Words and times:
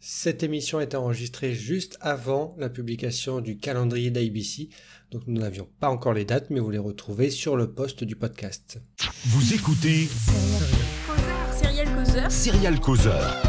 Cette 0.00 0.44
émission 0.44 0.78
est 0.78 0.94
enregistrée 0.94 1.52
juste 1.52 1.98
avant 2.00 2.54
la 2.56 2.68
publication 2.68 3.40
du 3.40 3.58
calendrier 3.58 4.12
d'ABC, 4.12 4.68
donc 5.10 5.22
nous 5.26 5.40
n'avions 5.40 5.68
pas 5.80 5.88
encore 5.88 6.12
les 6.12 6.24
dates, 6.24 6.50
mais 6.50 6.60
vous 6.60 6.70
les 6.70 6.78
retrouvez 6.78 7.30
sur 7.30 7.56
le 7.56 7.72
post 7.72 8.04
du 8.04 8.14
podcast. 8.14 8.80
Vous 9.26 9.54
écoutez 9.54 10.06
Serial 11.60 11.88
Causeur. 11.96 12.30
Serial 12.30 12.80
Causeur. 12.80 13.42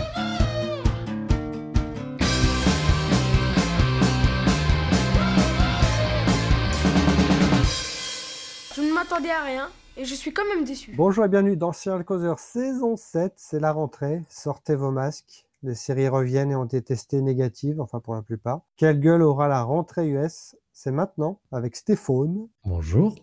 Je 8.76 8.82
ne 8.82 8.92
m'attendais 8.92 9.30
à 9.30 9.44
rien 9.44 9.70
et 9.98 10.04
je 10.04 10.16
suis 10.16 10.34
quand 10.34 10.48
même 10.48 10.64
déçu. 10.66 10.94
Bonjour 10.98 11.26
et 11.26 11.30
bienvenue 11.30 11.58
dans 11.58 11.74
Serial 11.74 12.04
Causeur 12.04 12.40
saison 12.40 12.96
7, 12.96 13.34
c'est 13.36 13.60
la 13.60 13.72
rentrée, 13.72 14.24
sortez 14.30 14.74
vos 14.74 14.90
masques, 14.90 15.46
les 15.64 15.76
séries 15.76 16.08
reviennent 16.08 16.52
et 16.52 16.56
ont 16.56 16.66
été 16.66 16.82
testées 16.82 17.22
négatives, 17.22 17.82
enfin 17.82 18.00
pour 18.00 18.16
la 18.16 18.22
plupart. 18.22 18.62
Quelle 18.78 19.00
gueule 19.00 19.22
aura 19.22 19.48
la 19.48 19.64
rentrée 19.64 20.08
US 20.10 20.56
C'est 20.74 20.92
maintenant 20.92 21.40
avec 21.52 21.76
Stéphane 21.76 22.48
Bonjour. 22.66 23.16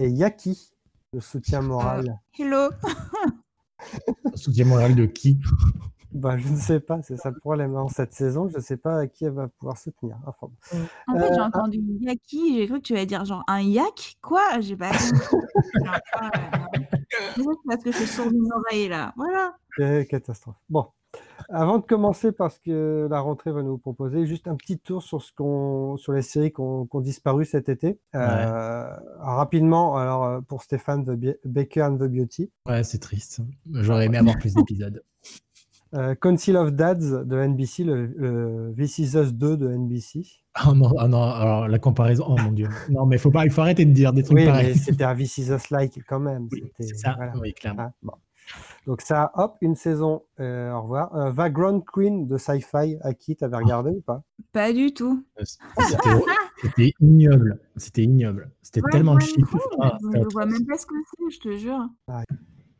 et 0.00 0.08
Yaki, 0.08 0.72
le 1.12 1.20
soutien 1.20 1.60
moral. 1.62 2.18
Hello. 2.38 2.70
Soutien 4.34 4.66
moral 4.66 4.94
de 4.94 5.06
qui? 5.06 5.38
Bah 6.12 6.36
je 6.36 6.48
ne 6.48 6.56
sais 6.56 6.80
pas, 6.80 7.00
c'est 7.02 7.16
ça 7.16 7.30
le 7.30 7.38
problème. 7.38 7.76
En 7.76 7.88
cette 7.88 8.12
saison, 8.12 8.48
je 8.48 8.56
ne 8.56 8.60
sais 8.62 8.76
pas 8.76 8.98
à 8.98 9.06
qui 9.06 9.24
elle 9.24 9.32
va 9.32 9.46
pouvoir 9.48 9.78
soutenir. 9.78 10.18
Enfin, 10.26 10.48
bon. 10.48 10.78
En 11.06 11.14
fait, 11.18 11.32
j'ai 11.34 11.40
Euh, 11.40 11.44
entendu 11.44 11.80
Yaki, 12.00 12.56
j'ai 12.58 12.66
cru 12.66 12.78
que 12.80 12.86
tu 12.86 12.92
allais 12.94 13.06
dire 13.06 13.24
genre 13.24 13.44
un 13.46 13.60
yak 13.60 14.16
Quoi? 14.20 14.60
J'ai 14.60 14.76
pas 14.76 14.90
ah, 15.86 16.00
parce 17.68 17.82
que 17.84 17.92
je 17.92 18.04
suis 18.04 18.28
d'une 18.28 18.52
oreille 18.52 18.88
là. 18.88 19.12
Voilà. 19.16 19.56
Quelle 19.76 20.06
catastrophe. 20.08 20.56
Bon, 20.68 20.88
avant 21.52 21.78
de 21.78 21.84
commencer, 21.84 22.32
parce 22.32 22.58
que 22.58 23.06
la 23.10 23.20
rentrée 23.20 23.52
va 23.52 23.62
nous 23.62 23.78
proposer 23.78 24.26
juste 24.26 24.48
un 24.48 24.56
petit 24.56 24.78
tour 24.78 25.02
sur, 25.02 25.20
ce 25.22 25.32
qu'on, 25.32 25.96
sur 25.96 26.12
les 26.12 26.22
séries 26.22 26.52
qui 26.52 26.60
ont, 26.60 26.86
disparu 27.00 27.44
cet 27.44 27.68
été. 27.68 27.98
Euh, 28.14 28.86
rapidement, 29.18 29.96
alors 29.96 30.24
euh, 30.24 30.40
pour 30.40 30.62
Stéphane, 30.62 31.04
The 31.04 31.10
Be- 31.10 31.38
Baker 31.44 31.82
and 31.82 31.96
the 31.96 32.04
Beauty. 32.08 32.50
Ouais, 32.66 32.82
c'est 32.84 32.98
triste. 32.98 33.40
J'aurais 33.72 34.06
aimé 34.06 34.18
avoir 34.18 34.36
plus 34.38 34.54
d'épisodes. 34.54 35.02
Euh, 35.92 36.14
Council 36.14 36.56
of 36.56 36.70
Dads 36.72 37.24
de 37.24 37.36
NBC, 37.36 37.82
le, 37.82 38.06
le 38.06 38.72
This 38.78 38.98
Is 38.98 39.16
Us 39.16 39.34
2 39.34 39.56
de 39.56 39.68
NBC. 39.74 40.24
Oh 40.68 40.72
non, 40.72 40.92
ah 40.96 41.08
non, 41.08 41.20
alors 41.20 41.66
la 41.66 41.80
comparaison, 41.80 42.26
oh 42.28 42.36
mon 42.40 42.52
dieu. 42.52 42.68
Non, 42.90 43.06
mais 43.06 43.18
faut 43.18 43.32
pas, 43.32 43.44
il 43.44 43.50
faut 43.50 43.62
arrêter 43.62 43.84
de 43.84 43.90
dire 43.92 44.12
des 44.12 44.22
trucs 44.22 44.38
Oui, 44.38 44.44
pareils. 44.46 44.76
c'était 44.78 45.02
un 45.02 45.16
This 45.16 45.38
Is 45.38 45.50
Us-like 45.50 46.00
quand 46.06 46.20
même. 46.20 46.46
Oui, 46.52 46.62
C'était- 46.78 46.92
c'est 46.94 46.94
ça, 46.94 47.14
voilà. 47.16 47.32
oui, 47.40 47.52
clairement. 47.54 47.82
Hein, 47.82 47.92
bon. 48.04 48.12
Donc 48.86 49.02
ça, 49.02 49.30
hop, 49.34 49.56
une 49.60 49.74
saison, 49.74 50.22
euh, 50.40 50.72
au 50.72 50.82
revoir. 50.82 51.14
Euh, 51.14 51.30
Vagrant 51.30 51.80
Queen 51.80 52.26
de 52.26 52.38
Sci-Fi, 52.38 52.96
à 53.02 53.14
qui 53.14 53.36
t'avais 53.36 53.56
regardé 53.56 53.90
ou 53.90 54.00
pas? 54.00 54.22
Pas 54.52 54.72
du 54.72 54.92
tout. 54.94 55.24
C'était 55.42 56.08
c'était 56.62 56.92
ignoble. 57.00 57.60
C'était 57.76 58.02
ignoble. 58.04 58.50
C'était 58.62 58.82
Ouais, 58.82 58.90
tellement 58.90 59.18
cheap. 59.20 59.46
Ah, 59.80 59.98
je, 60.00 60.18
je 60.18 60.28
vois 60.32 60.46
même 60.46 60.64
pas 60.66 60.78
ce 60.78 60.86
que 60.86 60.94
c'est, 61.18 61.30
je 61.30 61.40
te 61.40 61.56
jure. 61.56 61.80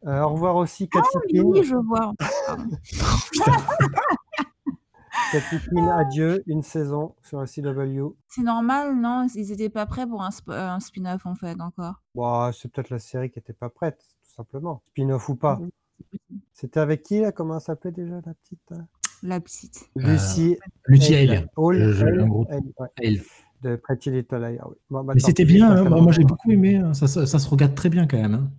Euh, 0.07 0.23
Au 0.23 0.31
revoir 0.31 0.57
aussi 0.57 0.89
Cathy 0.89 1.07
Ah 1.15 1.19
oui, 1.45 1.63
je 1.63 1.77
vois. 1.77 2.15
Cathy 5.33 5.57
Quinn, 5.69 5.89
adieu, 5.89 6.43
une 6.47 6.63
saison 6.63 7.15
sur 7.23 7.41
la 7.41 7.47
CW. 7.47 8.15
C'est 8.29 8.43
normal, 8.43 8.97
non? 9.01 9.27
Ils 9.35 9.53
étaient 9.53 9.69
pas 9.71 9.87
prêts 9.87 10.07
pour 10.07 10.23
un, 10.23 10.31
sp- 10.31 10.51
euh, 10.53 10.71
un 10.71 10.81
spin-off 10.81 11.27
en 11.27 11.35
fait 11.35 11.61
encore. 11.61 12.03
Bon, 12.15 12.51
c'est 12.53 12.71
peut-être 12.71 12.91
la 12.91 12.99
série 12.99 13.31
qui 13.31 13.39
n'était 13.39 13.53
pas 13.53 13.69
prête, 13.71 13.99
tout 13.99 14.35
simplement. 14.37 14.83
Spin-off 14.89 15.29
ou 15.29 15.35
pas. 15.37 15.59
Oui. 15.61 15.71
C'était 16.53 16.81
avec 16.81 17.03
qui, 17.03 17.21
là? 17.21 17.33
Comment 17.33 17.57
elle 17.57 17.61
s'appelait 17.61 17.93
déjà, 17.93 18.15
la 18.25 18.35
petite 18.35 18.73
La 19.23 19.41
petite. 19.41 19.91
Lucie 19.97 20.57
Lucie 20.87 21.15
Hale. 21.15 21.49
Hale. 21.57 23.21
De 23.63 23.77
Pretty 23.77 24.11
Little 24.11 24.39
Liars. 24.41 24.69
oui. 24.71 24.77
Bon, 24.89 25.05
bah, 25.05 25.13
Mais 25.15 25.21
c'était 25.21 25.45
bien, 25.45 25.71
hein. 25.71 25.85
moi, 25.85 26.01
moi, 26.01 26.13
j'ai 26.13 26.25
beaucoup 26.25 26.51
aimé. 26.51 26.77
hein. 26.77 26.95
Ça, 26.95 27.07
ça, 27.07 27.27
ça 27.27 27.39
se 27.39 27.47
regarde 27.49 27.75
très 27.75 27.91
bien 27.91 28.07
quand 28.07 28.17
même. 28.17 28.35
hein. 28.35 28.51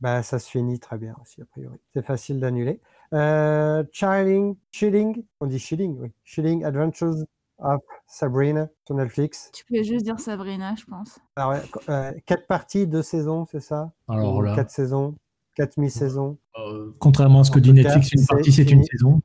Bah, 0.00 0.22
ça 0.22 0.38
se 0.38 0.48
finit 0.50 0.78
très 0.78 0.96
bien 0.98 1.14
aussi, 1.20 1.42
a 1.42 1.44
priori. 1.44 1.76
C'est 1.92 2.04
facile 2.04 2.40
d'annuler. 2.40 2.80
Euh, 3.12 3.84
Chilling, 3.92 4.56
Chilling, 4.70 5.24
on 5.40 5.46
dit 5.46 5.58
Chilling, 5.58 5.96
oui. 6.00 6.12
Chilling 6.24 6.64
Adventures 6.64 7.24
of 7.58 7.80
Sabrina 8.06 8.68
sur 8.86 8.96
Netflix. 8.96 9.50
Tu 9.52 9.64
peux 9.64 9.82
juste 9.82 10.04
dire 10.04 10.18
Sabrina, 10.20 10.74
je 10.76 10.84
pense. 10.84 11.18
Alors, 11.36 11.54
euh, 11.88 12.12
quatre 12.26 12.46
parties, 12.46 12.86
deux 12.86 13.02
saisons, 13.02 13.46
c'est 13.50 13.60
ça? 13.60 13.92
Alors 14.08 14.42
là, 14.42 14.54
Quatre 14.54 14.70
saisons, 14.70 15.14
quatre 15.54 15.76
mi-saisons? 15.78 16.38
euh, 16.58 16.94
contrairement 16.98 17.40
à 17.40 17.44
ce 17.44 17.50
que 17.50 17.58
En 17.58 17.62
dit 17.62 17.74
cas, 17.82 17.94
Netflix, 17.94 18.12
une 18.12 18.26
partie, 18.26 18.52
c'est 18.52 18.70
une 18.70 18.84
saison. 18.84 19.20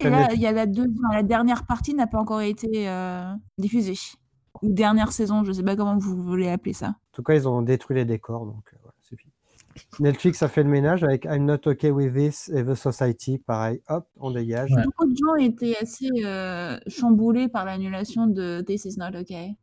Et 0.00 0.08
là, 0.08 0.32
il 0.32 0.40
y 0.40 0.46
a 0.46 0.52
la, 0.52 0.66
deux, 0.66 0.86
la 1.12 1.22
dernière 1.22 1.66
partie 1.66 1.94
n'a 1.94 2.06
pas 2.06 2.18
encore 2.18 2.40
été 2.40 2.88
euh, 2.88 3.32
diffusée. 3.58 3.98
Ou 4.62 4.72
dernière 4.72 5.12
saison, 5.12 5.44
je 5.44 5.52
sais 5.52 5.62
pas 5.62 5.76
comment 5.76 5.98
vous 5.98 6.22
voulez 6.22 6.48
appeler 6.48 6.72
ça. 6.72 6.88
En 6.88 7.12
tout 7.12 7.22
cas, 7.22 7.34
ils 7.34 7.46
ont 7.46 7.62
détruit 7.62 7.96
les 7.96 8.04
décors, 8.04 8.46
donc 8.46 8.64
euh, 8.72 8.76
voilà, 8.82 8.94
c'est 9.02 9.16
fini. 9.16 9.32
Netflix 9.98 10.42
a 10.42 10.48
fait 10.48 10.62
le 10.62 10.68
ménage 10.70 11.04
avec 11.04 11.24
I'm 11.24 11.44
Not 11.44 11.66
Okay 11.66 11.90
With 11.90 12.14
This 12.14 12.48
et 12.54 12.64
The 12.64 12.74
Society. 12.74 13.38
Pareil, 13.38 13.82
hop, 13.88 14.06
on 14.18 14.30
dégage. 14.30 14.70
Ouais. 14.72 14.82
Beaucoup 14.84 15.06
de 15.06 15.16
gens 15.16 15.34
étaient 15.36 15.76
assez 15.80 16.08
euh, 16.24 16.78
chamboulés 16.86 17.48
par 17.48 17.64
l'annulation 17.64 18.26
de 18.26 18.62
This 18.66 18.84
is 18.84 18.96
not 18.98 19.16
okay. 19.18 19.56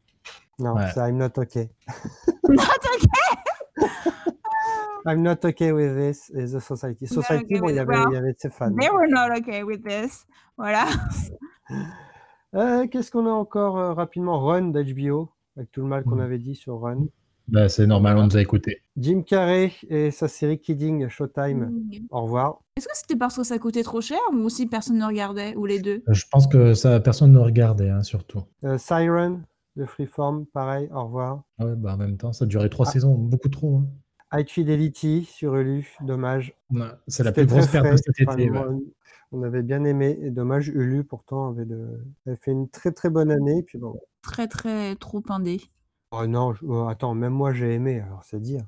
Non, 0.60 0.74
Ouais. 0.76 0.86
c'est 0.94 1.00
I'm 1.00 1.18
Not 1.18 1.32
Okay. 1.38 1.70
Not 2.50 2.64
okay? 2.96 3.88
I'm 5.06 5.22
Not 5.22 5.38
Okay 5.46 5.72
With 5.72 5.96
This 5.96 6.32
et 6.36 6.46
The 6.46 6.60
Society. 6.60 7.08
Society, 7.08 7.46
okay 7.56 7.60
bon, 7.60 7.70
il 7.70 7.76
y 7.76 7.80
avait, 7.80 7.96
well, 7.96 8.06
il 8.12 8.14
y 8.14 8.18
avait 8.18 8.36
ses 8.38 8.50
fans. 8.50 8.76
They 8.76 8.90
were 8.90 9.08
not 9.08 9.30
okay 9.38 9.64
with 9.64 9.84
this. 9.84 10.26
Voilà. 10.58 10.86
Euh, 12.56 12.88
Qu'est-ce 12.88 13.12
qu'on 13.12 13.28
a 13.28 13.30
encore 13.32 13.78
euh, 13.78 13.94
rapidement? 13.94 14.40
Run 14.40 14.70
d'HBO, 14.70 15.30
avec 15.58 15.70
tout 15.70 15.82
le 15.82 15.88
mal 15.88 16.06
qu'on 16.06 16.16
Mhm. 16.16 16.22
avait 16.22 16.38
dit 16.40 16.56
sur 16.56 16.80
Run. 16.80 17.08
Bah, 17.48 17.70
c'est 17.70 17.88
normal, 17.88 18.18
on 18.18 18.26
nous 18.26 18.36
a 18.38 18.42
écoutés. 18.42 18.82
Jim 18.98 19.22
Carrey 19.22 19.72
et 19.90 20.12
sa 20.12 20.28
série 20.28 20.60
Kidding 20.60 21.08
Showtime. 21.08 21.70
Mm. 21.70 21.92
Au 22.10 22.22
revoir. 22.24 22.60
Est-ce 22.76 22.88
que 22.88 22.94
c'était 22.96 23.16
parce 23.16 23.36
que 23.38 23.44
ça 23.44 23.58
coûtait 23.58 23.84
trop 23.84 24.02
cher 24.02 24.20
ou 24.34 24.38
aussi 24.40 24.66
personne 24.68 24.98
ne 24.98 25.06
regardait 25.06 25.56
Ou 25.56 25.66
les 25.66 25.80
deux? 25.80 26.04
Je 26.08 26.26
pense 26.32 26.48
que 26.48 26.74
ça, 26.74 27.00
personne 27.00 27.32
ne 27.32 27.40
regardait, 27.40 27.90
hein, 27.90 28.04
surtout. 28.04 28.44
Euh, 28.66 28.78
Siren 28.78 29.44
de 29.78 29.86
Freeform, 29.86 30.46
pareil, 30.48 30.90
au 30.94 31.06
revoir. 31.06 31.44
Ouais, 31.60 31.74
bah, 31.78 31.94
en 31.94 31.98
même 31.98 32.18
temps, 32.18 32.34
ça 32.34 32.46
a 32.46 32.48
duré 32.48 32.70
trois 32.70 32.88
Ah. 32.90 32.92
saisons, 32.92 33.16
beaucoup 33.16 33.50
trop. 33.50 33.78
hein. 33.78 33.86
High 34.34 34.50
Fidelity 34.50 35.24
sur 35.24 35.56
Hulu, 35.56 35.88
dommage. 36.02 36.54
Ouais, 36.72 36.82
C'est 37.08 37.24
la 37.24 37.30
C'était 37.30 37.46
plus 37.46 37.56
grosse 37.56 37.68
très 37.68 37.82
perte 37.82 37.86
de 37.86 37.98
frais. 37.98 38.12
cet 38.14 38.20
été. 38.40 38.50
ouais. 38.52 38.60
On 39.32 39.44
avait 39.44 39.62
bien 39.64 39.84
aimé. 39.86 40.18
Et 40.22 40.32
dommage, 40.32 40.68
Hulu 40.68 41.06
pourtant 41.06 41.50
avait, 41.50 41.64
de... 41.66 42.00
avait 42.26 42.36
fait 42.36 42.52
une 42.52 42.68
très 42.68 42.92
très 42.92 43.10
bonne 43.10 43.32
année. 43.32 43.64
Puis 43.64 43.78
bon. 43.78 43.98
Très 44.22 44.48
très 44.48 44.96
trop 44.98 45.22
indé. 45.30 45.62
Oh 46.12 46.26
non, 46.26 46.54
je- 46.54 46.66
oh, 46.66 46.88
attends, 46.88 47.14
même 47.14 47.34
moi 47.34 47.54
j'ai 47.54 47.74
aimé, 47.74 48.00
alors 48.00 48.24
c'est 48.24 48.40
dire. 48.40 48.66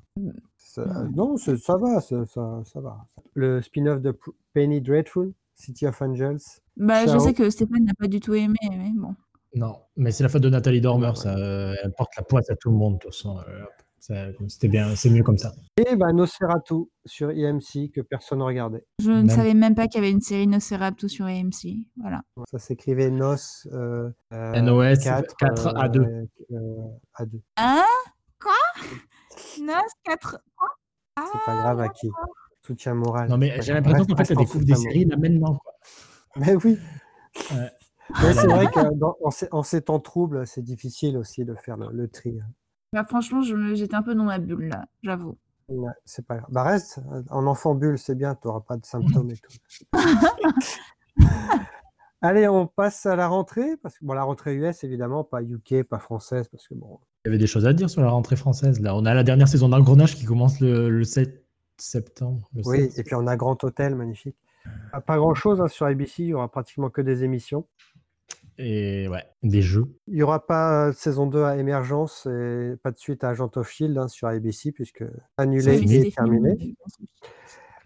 Ça- 0.58 0.84
Mm. 0.84 1.12
Non, 1.14 1.36
c'est- 1.36 1.56
ça 1.56 1.76
va, 1.76 2.00
ça, 2.00 2.24
ça, 2.26 2.60
ça 2.64 2.80
va. 2.80 2.98
Le 3.34 3.60
spin-off 3.62 4.00
de 4.02 4.12
P- 4.12 4.30
Penny 4.52 4.80
Dreadful, 4.80 5.32
City 5.54 5.86
of 5.86 6.00
Angels. 6.02 6.38
Bah, 6.76 7.02
je 7.06 7.10
Ciao. 7.10 7.20
sais 7.20 7.34
que 7.34 7.48
Stéphane 7.50 7.84
n'a 7.84 7.94
pas 7.98 8.08
du 8.08 8.20
tout 8.20 8.34
aimé, 8.34 8.56
mais 8.70 8.90
bon. 8.94 9.14
Non, 9.56 9.78
mais 9.96 10.12
c'est 10.12 10.22
la 10.22 10.28
faute 10.28 10.42
de 10.42 10.48
Nathalie 10.50 10.80
Dormer. 10.80 11.12
Ça, 11.16 11.34
euh, 11.36 11.74
elle 11.82 11.92
porte 11.92 12.12
la 12.16 12.22
poisse 12.22 12.48
à 12.50 12.56
tout 12.56 12.70
le 12.70 12.76
monde, 12.76 12.94
de 12.94 12.98
toute 13.00 13.12
façon. 13.14 13.38
euh, 13.38 13.64
C'était 14.00 14.68
bien, 14.68 14.94
c'est 14.96 15.10
mieux 15.10 15.22
comme 15.22 15.36
ça. 15.38 15.52
Et 15.76 15.94
bah, 15.94 16.12
Nosferatu 16.12 16.74
sur 17.04 17.30
EMC 17.30 17.90
que 17.94 18.00
personne 18.00 18.38
ne 18.38 18.44
regardait. 18.44 18.84
Je 18.98 19.10
ne 19.10 19.16
Même- 19.22 19.28
savais 19.30 19.54
même 19.54 19.74
pas 19.74 19.86
qu'il 19.88 20.00
y 20.00 20.04
avait 20.04 20.10
une 20.12 20.20
série 20.22 20.46
Nosferatu 20.46 21.08
sur 21.08 21.26
AMC. 21.26 21.86
Voilà. 22.00 22.22
Ça 22.50 22.58
s'écrivait 22.58 23.10
Nos. 23.10 23.34
Euh, 23.72 24.10
euh, 24.32 24.60
NOS 24.62 24.96
4, 25.04 25.36
4 25.36 25.76
à 25.76 25.88
2. 25.88 26.00
euh, 26.00 26.26
euh, 26.52 26.56
à 27.14 27.26
2. 27.26 27.40
Hein? 27.58 27.84
Quoi? 28.42 28.52
Nos 29.60 29.72
4 30.04 30.38
C'est 31.18 31.44
pas 31.44 31.56
grave 31.56 31.80
à 31.80 31.88
qui. 31.90 32.08
Soutien 32.66 32.94
moral. 32.94 33.28
Non, 33.28 33.36
mais 33.36 33.60
j'ai 33.62 33.72
l'impression 33.74 34.04
qu'en 34.06 34.16
fait, 34.16 34.30
elle 34.30 34.36
découvre 34.38 34.64
des 34.64 34.74
séries 34.74 35.04
là 35.04 35.16
maintenant. 35.16 35.56
Quoi. 35.56 35.72
Mais 36.36 36.54
oui. 36.64 36.78
Mais 38.22 38.32
c'est 38.32 38.46
vrai 38.46 38.66
que 38.66 38.94
dans- 38.94 39.16
en, 39.52 39.62
ces, 39.62 39.82
temps 39.82 40.00
troubles, 40.00 40.46
c'est 40.46 40.62
difficile 40.62 41.16
aussi 41.16 41.44
de 41.44 41.54
faire 41.54 41.76
le, 41.76 41.88
le 41.92 42.08
tri. 42.08 42.38
Bah, 42.92 43.04
franchement, 43.08 43.40
j'étais 43.74 43.94
un 43.94 44.02
peu 44.02 44.14
dans 44.16 44.24
ma 44.24 44.38
bulle 44.38 44.68
là, 44.68 44.84
j'avoue. 45.02 45.38
Ouais, 45.68 45.92
c'est 46.04 46.26
pas 46.26 46.38
grave. 46.38 46.48
Bah 46.50 46.64
reste 46.64 46.98
en 47.30 47.46
enfant 47.46 47.76
bulle, 47.76 47.96
c'est 47.98 48.16
bien, 48.16 48.34
tu 48.34 48.48
n'auras 48.48 48.60
pas 48.60 48.76
de 48.76 48.84
symptômes 48.84 49.30
et 49.30 49.36
tout. 49.36 49.52
Allez, 52.22 52.48
on 52.48 52.66
passe 52.66 53.06
à 53.06 53.14
la 53.16 53.28
rentrée, 53.28 53.76
parce 53.82 53.96
que 53.98 54.04
bon, 54.04 54.12
la 54.12 54.24
rentrée 54.24 54.54
US 54.54 54.82
évidemment, 54.84 55.22
pas 55.24 55.40
UK, 55.42 55.84
pas 55.88 56.00
française, 56.00 56.48
parce 56.48 56.66
que 56.68 56.74
bon, 56.74 56.98
Il 57.24 57.28
y 57.28 57.30
avait 57.30 57.38
des 57.38 57.46
choses 57.46 57.64
à 57.66 57.72
dire 57.72 57.88
sur 57.88 58.02
la 58.02 58.10
rentrée 58.10 58.36
française. 58.36 58.80
Là, 58.80 58.94
on 58.96 59.06
a 59.06 59.14
la 59.14 59.22
dernière 59.22 59.46
saison 59.48 59.68
d'Engrenage 59.68 60.16
qui 60.16 60.24
commence 60.24 60.60
le, 60.60 60.90
le 60.90 61.04
7 61.04 61.46
septembre. 61.78 62.50
le 62.54 62.62
oui, 62.66 62.90
7. 62.90 62.98
et 62.98 63.04
puis 63.04 63.14
on 63.14 63.26
a 63.28 63.36
Grand 63.36 63.62
Hôtel, 63.64 63.94
magnifique. 63.94 64.36
Pas- 64.92 65.00
Pas 65.00 65.16
grand 65.16 65.34
chose 65.34 65.64
sur 65.68 65.86
ABC, 65.86 66.24
il 66.24 66.26
y 66.30 66.34
aura 66.34 66.48
pratiquement 66.50 66.90
que 66.90 67.00
des 67.00 67.22
émissions. 67.24 67.66
Et 68.62 69.08
ouais, 69.08 69.24
des 69.42 69.62
jeux. 69.62 69.86
Il 70.06 70.14
n'y 70.14 70.22
aura 70.22 70.46
pas 70.46 70.88
euh, 70.88 70.92
saison 70.92 71.26
2 71.26 71.42
à 71.42 71.56
Émergence 71.56 72.26
et 72.26 72.74
pas 72.82 72.90
de 72.90 72.98
suite 72.98 73.24
à 73.24 73.30
Agent 73.30 73.50
of 73.56 73.70
Shield 73.70 73.96
hein, 73.96 74.08
sur 74.08 74.28
ABC, 74.28 74.70
puisque 74.70 75.04
annulé 75.38 75.78
et 75.78 76.12
terminé. 76.12 76.74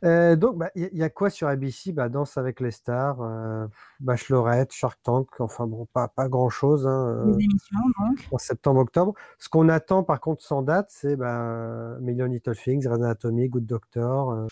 Euh, 0.05 0.37
donc, 0.37 0.59
bah, 0.59 0.71
il 0.75 0.91
y, 0.93 1.03
a 1.03 1.09
quoi 1.09 1.31
sur 1.31 1.49
ABC 1.49 1.93
bah, 1.93 2.09
Danse 2.09 2.37
avec 2.37 2.61
les 2.61 2.73
stars, 2.73 3.23
euh, 3.23 3.67
Bachelorette, 4.01 4.73
Shark 4.73 4.99
Tank, 5.03 5.29
enfin 5.39 5.67
bon, 5.67 5.87
pas, 5.93 6.09
pas 6.09 6.29
grand-chose. 6.29 6.87
Hein, 6.87 7.25
Les 7.25 7.45
émissions, 7.45 7.79
donc. 8.01 8.19
en 8.33 8.37
septembre-octobre. 8.37 9.15
Ce 9.39 9.49
qu'on 9.49 9.69
attend 9.69 10.03
par 10.03 10.21
contre 10.21 10.43
sans 10.43 10.61
date, 10.61 10.89
c'est 10.91 11.17
bah, 11.17 11.97
Million 12.01 12.27
Little 12.27 12.57
Things, 12.57 12.83
Grey's 12.83 12.93
Anatomy, 12.93 13.49
Good 13.49 13.65
Doctor. 13.65 14.47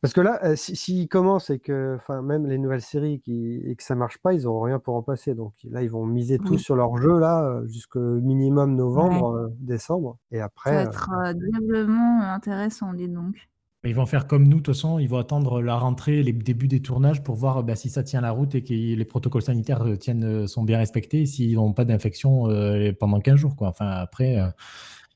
Parce 0.00 0.12
que 0.14 0.20
là, 0.20 0.38
euh, 0.44 0.56
si- 0.56 0.76
s'ils 0.76 1.08
commencent 1.08 1.50
et 1.50 1.58
que 1.58 1.96
enfin, 1.96 2.22
même 2.22 2.46
les 2.46 2.58
nouvelles 2.58 2.80
séries 2.82 3.20
qui, 3.20 3.56
et 3.64 3.74
que 3.76 3.82
ça 3.82 3.94
marche 3.94 4.18
pas, 4.18 4.32
ils 4.34 4.42
n'auront 4.42 4.60
rien 4.62 4.78
pour 4.78 4.94
remplacer. 4.94 5.34
Donc 5.34 5.52
là, 5.70 5.82
ils 5.82 5.90
vont 5.90 6.06
miser 6.06 6.38
tout 6.38 6.52
Oui. 6.54 6.58
sur 6.58 6.76
leur 6.76 6.96
jeu 6.98 7.18
là, 7.18 7.44
euh, 7.44 7.66
jusqu'au 7.66 8.00
minimum 8.20 8.74
novembre, 8.76 9.34
euh, 9.36 9.48
décembre. 9.60 10.18
Et 10.30 10.36
Ça 10.36 10.40
va 10.40 10.44
après, 10.46 10.76
euh, 10.76 10.82
être 10.88 11.10
euh, 11.24 11.32
diablement 11.32 12.20
intéressant, 12.22 12.92
dis 12.94 13.08
donc. 13.08 13.36
Ils 13.86 13.94
vont 13.94 14.06
faire 14.06 14.26
comme 14.26 14.44
nous, 14.44 14.56
de 14.58 14.62
toute 14.62 14.74
façon, 14.74 14.98
ils 14.98 15.08
vont 15.10 15.18
attendre 15.18 15.60
la 15.60 15.76
rentrée, 15.76 16.22
les 16.22 16.32
débuts 16.32 16.68
des 16.68 16.80
tournages 16.80 17.22
pour 17.22 17.34
voir 17.34 17.62
bah, 17.62 17.76
si 17.76 17.90
ça 17.90 18.02
tient 18.02 18.22
la 18.22 18.30
route 18.30 18.54
et 18.54 18.64
que 18.64 18.72
les 18.72 19.04
protocoles 19.04 19.42
sanitaires 19.42 19.84
tiennent, 20.00 20.46
sont 20.48 20.62
bien 20.62 20.78
respectés 20.78 21.26
s'ils 21.26 21.56
n'ont 21.56 21.74
pas 21.74 21.84
d'infection 21.84 22.48
euh, 22.48 22.92
pendant 22.98 23.20
15 23.20 23.36
jours. 23.36 23.56
Quoi. 23.56 23.68
Enfin, 23.68 23.86
après, 23.90 24.38
euh, 24.38 24.46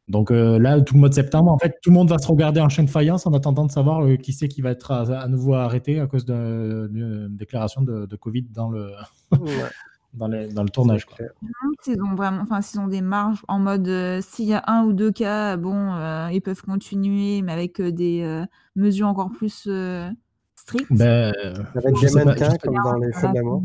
donc 0.08 0.30
euh, 0.30 0.58
là, 0.58 0.80
tout 0.80 0.94
le 0.94 1.00
mois 1.00 1.08
de 1.08 1.14
septembre, 1.14 1.50
en 1.52 1.58
fait, 1.58 1.76
tout 1.82 1.90
le 1.90 1.94
monde 1.94 2.08
va 2.10 2.18
se 2.18 2.26
regarder 2.26 2.60
en 2.60 2.68
chaîne 2.68 2.86
de 2.86 2.90
faïence 2.90 3.26
en 3.26 3.32
attendant 3.32 3.64
de 3.66 3.70
savoir 3.70 4.04
euh, 4.04 4.16
qui 4.16 4.32
c'est 4.32 4.48
qui 4.48 4.62
va 4.62 4.70
être 4.70 4.90
à, 4.90 5.02
à 5.20 5.28
nouveau 5.28 5.54
arrêté 5.54 6.00
à 6.00 6.06
cause 6.06 6.24
d'un- 6.24 6.86
d'une 6.88 7.28
déclaration 7.36 7.82
de, 7.82 8.06
de 8.06 8.16
Covid 8.16 8.42
dans 8.54 8.70
le, 8.70 8.90
ouais, 9.32 9.38
dans, 10.14 10.28
les- 10.28 10.48
dans 10.48 10.62
le 10.62 10.70
tournage. 10.70 11.04
quoi. 11.04 11.16
S'ils 11.82 12.02
ont 12.02 12.14
vraiment, 12.14 12.42
enfin, 12.42 12.60
s'ils 12.62 12.80
ont 12.80 12.88
des 12.88 13.02
marges 13.02 13.42
en 13.48 13.58
mode 13.58 13.86
euh, 13.88 14.20
s'il 14.22 14.46
y 14.46 14.54
a 14.54 14.62
un 14.66 14.84
ou 14.84 14.92
deux 14.92 15.12
cas, 15.12 15.56
bon, 15.56 15.92
euh, 15.94 16.28
ils 16.32 16.40
peuvent 16.40 16.62
continuer, 16.62 17.42
mais 17.42 17.52
avec 17.52 17.80
euh, 17.80 17.92
des 17.92 18.22
euh, 18.22 18.44
mesures 18.76 19.06
encore 19.08 19.30
plus 19.30 19.64
euh, 19.68 20.08
strictes. 20.56 20.86
Ben, 20.90 21.32
euh, 21.44 21.54
avec 21.74 21.94
des 22.00 22.24
mannequins 22.24 22.56
comme 22.62 22.74
dans 22.82 22.96
les 22.98 23.12
Feux 23.12 23.28
de 23.28 23.34
l'amour. 23.34 23.64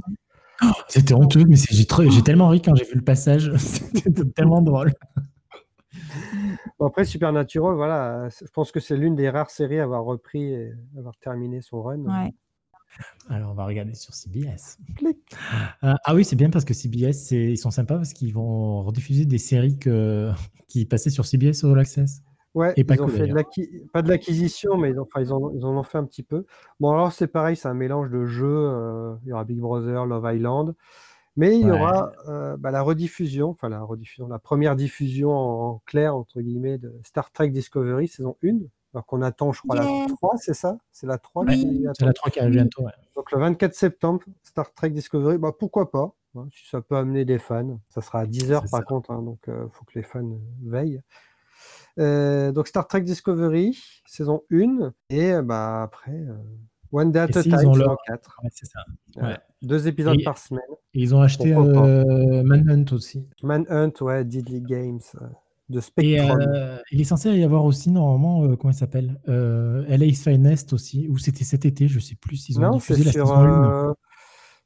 C'était 0.88 1.14
honteux, 1.14 1.44
mais 1.48 1.56
j'ai 1.58 1.86
tellement 2.24 2.48
ri 2.50 2.62
quand 2.62 2.76
j'ai 2.76 2.86
vu 2.86 2.96
le 2.96 3.02
passage. 3.02 3.52
C'était 3.58 4.24
tellement 4.26 4.62
drôle. 4.62 4.94
Bon, 6.80 6.88
après, 6.88 7.06
Supernatural, 7.06 7.76
voilà, 7.76 8.30
je 8.30 8.46
pense 8.54 8.72
que 8.72 8.80
c'est 8.80 8.98
l'une 8.98 9.16
des 9.16 9.30
rares 9.30 9.50
séries 9.50 9.80
à 9.80 9.84
avoir 9.84 10.04
repris 10.04 10.54
et 10.54 10.74
avoir 10.98 11.16
terminé 11.18 11.62
son 11.62 11.82
run. 11.82 12.00
Ouais. 12.00 12.34
Alors, 13.30 13.52
on 13.52 13.56
va 13.56 13.66
regarder 13.66 13.96
sur 13.96 14.14
CBS. 14.14 14.78
Euh, 15.84 15.94
ah 16.04 16.16
oui, 16.16 16.24
c'est 16.24 16.36
bien 16.36 16.50
parce 16.50 16.66
que 16.66 16.74
CBS, 16.74 17.32
ils 17.32 17.58
sont 17.58 17.72
sympas 17.72 17.96
parce 17.96 18.14
qu'ils 18.14 18.34
vont 18.34 18.84
rediffuser 18.84 19.26
des 19.26 19.38
séries 19.38 19.78
que, 19.80 20.32
qui 20.68 20.86
passaient 20.86 21.10
sur 21.10 21.26
CBS 21.26 21.64
All 21.64 21.80
Access. 21.80 22.22
Ouais, 22.54 22.72
Et 22.78 22.84
pas 22.84 22.94
ils 22.94 23.02
ont 23.02 23.08
que, 23.08 23.14
fait 23.14 23.28
de 23.28 23.88
pas 23.92 24.04
l'acquisition, 24.04 24.78
mais 24.78 24.92
ils, 24.92 25.00
ont, 25.00 25.04
enfin, 25.04 25.22
ils, 25.22 25.34
en, 25.34 25.52
ils 25.56 25.66
en 25.66 25.76
ont 25.76 25.82
fait 25.82 25.98
un 25.98 26.06
petit 26.06 26.22
peu. 26.22 26.46
Bon, 26.80 26.92
alors 26.92 27.12
c'est 27.12 27.28
pareil, 27.28 27.56
c'est 27.56 27.68
un 27.68 27.74
mélange 27.74 28.12
de 28.12 28.26
jeux. 28.26 28.46
euh, 28.46 29.16
il 29.24 29.30
y 29.30 29.34
aura 29.34 29.44
Big 29.44 29.58
Brother, 29.60 30.06
Love 30.06 30.32
Island, 30.36 30.76
mais 31.36 31.56
il 31.60 31.62
y 31.68 31.72
Ouais. 31.72 31.80
aura 31.80 32.12
euh, 32.28 32.58
bah, 32.58 32.72
la 32.72 32.82
rediffusion, 32.82 33.50
enfin 33.50 33.70
la 33.70 33.82
rediffusion, 33.82 34.28
la 34.28 34.40
première 34.40 34.76
diffusion 34.76 35.32
en, 35.32 35.70
en 35.76 35.82
clair, 35.86 36.16
entre 36.16 36.42
guillemets, 36.42 36.78
de 36.78 36.94
Star 37.04 37.32
Trek 37.32 37.50
Discovery, 37.50 38.08
saison 38.08 38.38
1. 38.44 38.60
Alors 38.94 39.06
qu'on 39.08 39.22
attend, 39.24 39.52
je 39.54 39.62
crois, 39.62 39.76
Yeah. 39.78 39.86
la 40.08 40.08
3, 40.16 40.38
c'est 40.38 40.54
ça? 40.54 40.78
C'est 40.92 41.08
la 41.08 41.18
3 41.18 41.46
Oui. 41.46 41.60
qui 41.60 41.86
C'est 41.98 42.06
la 42.06 42.14
3 42.14 42.30
qui 42.32 42.40
arrive 42.40 42.54
bientôt. 42.54 42.84
ouais. 42.84 42.92
Donc 43.16 43.32
le 43.32 43.40
24 43.40 43.74
septembre, 43.74 44.22
Star 44.44 44.72
Trek 44.74 44.92
Discovery, 44.92 45.38
bah, 45.40 45.52
pourquoi 45.58 45.90
pas 45.90 46.14
hein, 46.36 46.48
Si 46.54 46.68
ça 46.70 46.82
peut 46.82 46.96
amener 46.96 47.26
des 47.26 47.40
fans. 47.40 47.80
Ça 47.90 48.02
sera 48.02 48.20
à 48.20 48.26
10h 48.28 48.62
C'est 48.64 48.70
par 48.72 48.82
ça. 48.82 48.86
contre, 48.86 49.10
hein, 49.12 49.24
donc 49.24 49.40
il 49.48 49.54
faut 49.72 49.84
que 49.86 49.94
les 49.96 50.04
fans 50.04 50.24
euh, 50.24 50.38
veillent. 50.70 51.02
Euh, 52.00 52.52
donc 52.52 52.68
Star 52.68 52.88
Trek 52.88 53.02
Discovery, 53.02 53.78
saison 54.06 54.44
1, 54.52 54.94
et 55.10 55.34
euh, 55.34 55.42
bah, 55.42 55.82
après, 55.84 56.12
euh, 56.12 56.36
One 56.94 57.12
Day 57.12 57.20
at 57.20 57.28
Et 57.30 57.38
a 57.38 57.44
Time, 57.44 57.76
leur- 57.76 57.98
4. 58.08 58.40
Ouais, 58.44 58.50
c'est 58.54 58.68
ça. 58.68 58.80
Ouais. 59.18 59.36
Deux 59.62 59.88
épisodes 59.88 60.20
Et- 60.20 60.24
par 60.24 60.38
semaine. 60.38 60.62
Et 60.94 61.02
ils 61.02 61.14
ont 61.16 61.22
acheté 61.22 61.54
euh, 61.56 62.44
Manhunt 62.44 62.86
aussi. 62.94 63.28
Manhunt, 63.42 63.92
ouais, 64.02 64.24
Diddley 64.24 64.62
Games, 64.62 65.00
euh, 65.22 65.26
de 65.70 65.80
Et 65.80 65.82
Spectrum. 65.82 66.40
euh, 66.40 66.78
il 66.92 67.02
est 67.02 67.06
censé 67.06 67.32
y 67.32 67.44
avoir 67.44 67.66
aussi, 67.66 67.90
normalement, 67.90 68.44
euh, 68.44 68.56
comment 68.56 68.72
il 68.72 68.78
s'appelle 68.78 69.20
euh, 69.28 69.84
LA's 69.88 70.22
Finest 70.24 70.72
aussi, 70.74 71.08
ou 71.10 71.18
c'était 71.18 71.44
cet 71.44 71.66
été, 71.66 71.88
je 71.88 72.00
sais 72.00 72.16
plus 72.16 72.38
s'ils 72.38 72.60
ont 72.60 72.64
non, 72.64 72.72
diffusé 72.78 73.04
la 73.06 73.12
sur, 73.12 73.28
saison 73.28 73.40
1. 73.40 73.90
euh, 73.90 73.94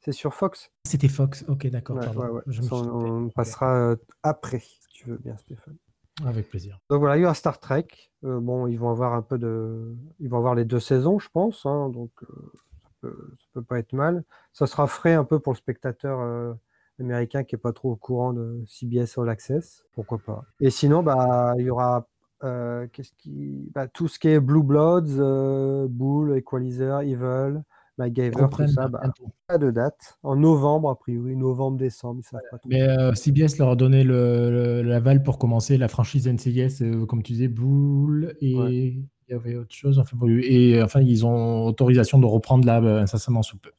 c'est 0.03 0.12
sur 0.12 0.33
Fox. 0.33 0.69
C'était 0.85 1.07
Fox, 1.07 1.45
ok, 1.47 1.68
d'accord. 1.68 1.97
Ouais. 1.97 2.41
Je 2.47 2.62
me 2.62 2.73
on, 2.73 3.30
passera 3.30 3.73
euh, 3.91 3.95
après, 4.23 4.59
si 4.59 4.80
tu 4.91 5.09
veux 5.09 5.18
bien, 5.18 5.38
Stéphane. 5.38 5.75
Avec 6.25 6.49
plaisir. 6.49 6.79
Donc 6.89 6.99
voilà, 6.99 7.17
il 7.17 7.21
y 7.21 7.25
aura 7.25 7.33
Star 7.33 7.59
Trek. 7.59 7.87
Euh, 8.23 8.39
bon, 8.39 8.67
ils 8.67 8.77
vont 8.77 8.89
avoir 8.89 9.13
un 9.13 9.21
peu 9.21 9.37
de, 9.37 9.95
ils 10.19 10.29
vont 10.29 10.37
avoir 10.37 10.55
les 10.55 10.65
deux 10.65 10.79
saisons, 10.79 11.19
je 11.19 11.29
pense. 11.31 11.65
hein, 11.65 11.89
donc 11.89 12.11
euh, 12.23 12.51
ça 12.81 12.89
peut, 13.01 13.33
peut 13.53 13.61
pas 13.61 13.79
être 13.79 13.93
mal. 13.93 14.23
Ça 14.53 14.65
sera 14.65 14.87
frais 14.87 15.13
un 15.13 15.23
peu 15.23 15.39
pour 15.39 15.53
le 15.53 15.57
spectateur 15.57 16.19
euh, 16.19 16.53
américain 16.99 17.43
qui 17.43 17.55
est 17.55 17.59
pas 17.59 17.73
trop 17.73 17.91
au 17.91 17.95
courant 17.95 18.33
de 18.33 18.63
CBS 18.65 19.17
All 19.17 19.29
Access. 19.29 19.85
Pourquoi 19.93 20.17
pas. 20.17 20.43
Et 20.59 20.71
sinon, 20.71 21.03
bah, 21.03 21.53
il 21.57 21.65
y 21.65 21.69
aura 21.69 22.07
qu'est-ce 22.41 23.13
qui, 23.17 23.71
bah, 23.73 23.87
tout 23.87 24.07
ce 24.07 24.19
qui 24.19 24.29
est 24.29 24.39
Blue 24.39 24.63
Bloods, 24.63 25.87
Bull, 25.87 26.37
Equalizer, 26.37 27.01
Evil, 27.01 27.61
MacGyver, 27.97 28.45
tout 28.51 28.67
ça. 28.67 28.88
Bah, 28.88 29.01
pas 29.47 29.57
de 29.57 29.71
date. 29.71 30.17
En 30.23 30.35
novembre, 30.35 30.89
a 30.89 30.97
priori, 30.97 31.35
novembre-décembre, 31.35 32.19
ils 32.23 32.27
savent 32.27 32.41
pas 32.51 32.57
trop. 32.57 32.69
Mais 32.69 32.81
euh, 32.81 33.13
CBS 33.13 33.57
leur 33.57 33.69
a 33.71 33.75
donné 33.75 34.03
le- 34.03 34.51
le- 34.51 34.81
l'aval 34.83 35.23
pour 35.23 35.38
commencer 35.39 35.77
la 35.77 35.88
franchise 35.88 36.27
NCIS, 36.27 36.81
euh, 36.81 37.05
comme 37.05 37.23
tu 37.23 37.33
disais, 37.33 37.47
Bull, 37.47 38.35
et 38.41 38.55
Ouais. 38.55 38.71
il 38.73 39.05
y 39.29 39.33
avait 39.33 39.55
autre 39.55 39.73
chose. 39.73 39.99
Enfin, 39.99 40.15
bon, 40.17 40.27
et 40.29 40.81
enfin, 40.81 41.01
ils 41.01 41.25
ont 41.25 41.65
autorisation 41.65 42.19
de 42.19 42.25
reprendre 42.25 42.65
là 42.65 42.81
euh, 42.81 43.01
incessamment 43.01 43.41
sous 43.44 43.57
peu. 43.57 43.71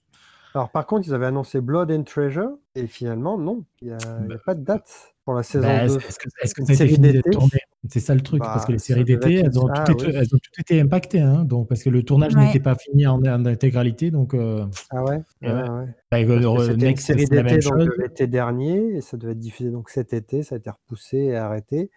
Alors 0.54 0.70
par 0.70 0.86
contre, 0.86 1.06
ils 1.06 1.14
avaient 1.14 1.26
annoncé 1.26 1.60
Blood 1.60 1.90
and 1.92 2.02
Treasure 2.04 2.50
et 2.74 2.86
finalement 2.86 3.36
non, 3.38 3.64
il 3.82 3.88
n'y 3.88 3.92
a, 3.94 3.98
il 4.20 4.22
y 4.30 4.32
a 4.32 4.36
Bah, 4.36 4.42
pas 4.44 4.54
de 4.54 4.64
date 4.64 5.14
pour 5.24 5.34
la 5.34 5.42
saison 5.42 5.68
Bah, 5.68 5.86
2. 5.86 5.96
Est-ce 5.98 6.18
que, 6.18 6.28
est-ce 6.42 6.54
que 6.54 6.60
Une 6.62 6.66
ça 6.66 6.72
a 6.72 6.74
été 6.74 6.88
série 6.88 6.94
fini 7.12 7.20
tourné 7.30 7.58
C'est 7.88 8.00
ça 8.00 8.12
le 8.14 8.20
truc, 8.22 8.40
Bah, 8.40 8.50
parce 8.54 8.66
que 8.66 8.72
les 8.72 8.78
ça 8.78 8.86
séries 8.86 9.04
d'été, 9.04 9.34
être 9.38 9.44
elles, 9.46 9.58
ont 9.58 9.68
toutes 9.68 9.72
ah, 9.76 9.92
été- 9.92 10.06
oui. 10.06 10.12
elles 10.16 10.34
ont 10.34 10.38
toutes 10.42 10.58
été 10.58 10.80
impactées, 10.80 11.20
hein, 11.20 11.44
donc, 11.44 11.68
parce 11.68 11.82
que 11.84 11.90
le 11.90 12.02
tournage 12.02 12.34
Ouais. 12.34 12.44
n'était 12.46 12.58
pas 12.58 12.74
fini 12.74 13.06
en, 13.06 13.22
en 13.24 13.46
intégralité. 13.46 14.10
Donc, 14.10 14.34
euh, 14.34 14.66
Ah 14.90 15.04
ouais, 15.04 15.20
ouais, 15.42 15.52
ouais. 15.52 15.52
ouais. 15.52 16.24
bah, 16.26 16.64
C'était 16.66 16.90
une 16.90 16.96
série 16.96 17.26
d'été 17.26 17.58
l'été 18.02 18.26
dernier 18.26 18.96
et 18.96 19.00
ça 19.00 19.16
devait 19.16 19.32
être 19.32 19.38
diffusé 19.38 19.70
donc 19.70 19.90
cet 19.90 20.12
été, 20.12 20.42
ça 20.42 20.56
a 20.56 20.58
été 20.58 20.70
repoussé 20.70 21.18
et 21.18 21.36
arrêté. 21.36 21.90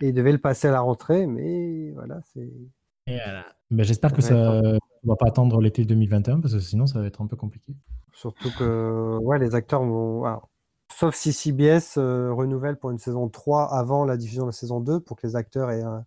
Et 0.00 0.08
ils 0.08 0.12
devaient 0.14 0.32
le 0.32 0.38
passer 0.38 0.68
à 0.68 0.72
la 0.72 0.80
rentrée, 0.80 1.26
mais 1.26 1.90
voilà, 1.92 2.20
c'est. 2.32 2.48
Voilà. 3.06 3.44
Bah, 3.70 3.82
J'espère 3.82 4.12
que 4.12 4.16
Ouais, 4.16 4.22
ça 4.22 4.34
ne 4.62 4.78
va 5.04 5.16
pas 5.16 5.26
attendre 5.28 5.60
l'été 5.60 5.84
2021, 5.84 6.40
parce 6.40 6.54
que 6.54 6.60
sinon, 6.60 6.86
ça 6.86 6.98
va 7.00 7.06
être 7.06 7.20
un 7.20 7.26
peu 7.26 7.36
compliqué. 7.36 7.74
Surtout 8.12 8.48
que 8.58 9.18
ouais, 9.22 9.38
les 9.38 9.54
acteurs 9.54 9.82
vont. 9.84 10.24
alors, 10.24 10.48
sauf 10.98 11.14
si 11.14 11.32
CBS 11.32 11.98
euh, 11.98 12.32
renouvelle 12.32 12.76
pour 12.76 12.90
une 12.90 12.98
saison 12.98 13.28
3 13.28 13.74
avant 13.74 14.04
la 14.04 14.16
diffusion 14.16 14.42
de 14.44 14.48
la 14.48 14.52
saison 14.52 14.80
2 14.80 15.00
pour 15.00 15.16
que 15.16 15.26
les 15.26 15.36
acteurs 15.36 15.70
aient 15.70 15.82
un, 15.82 16.04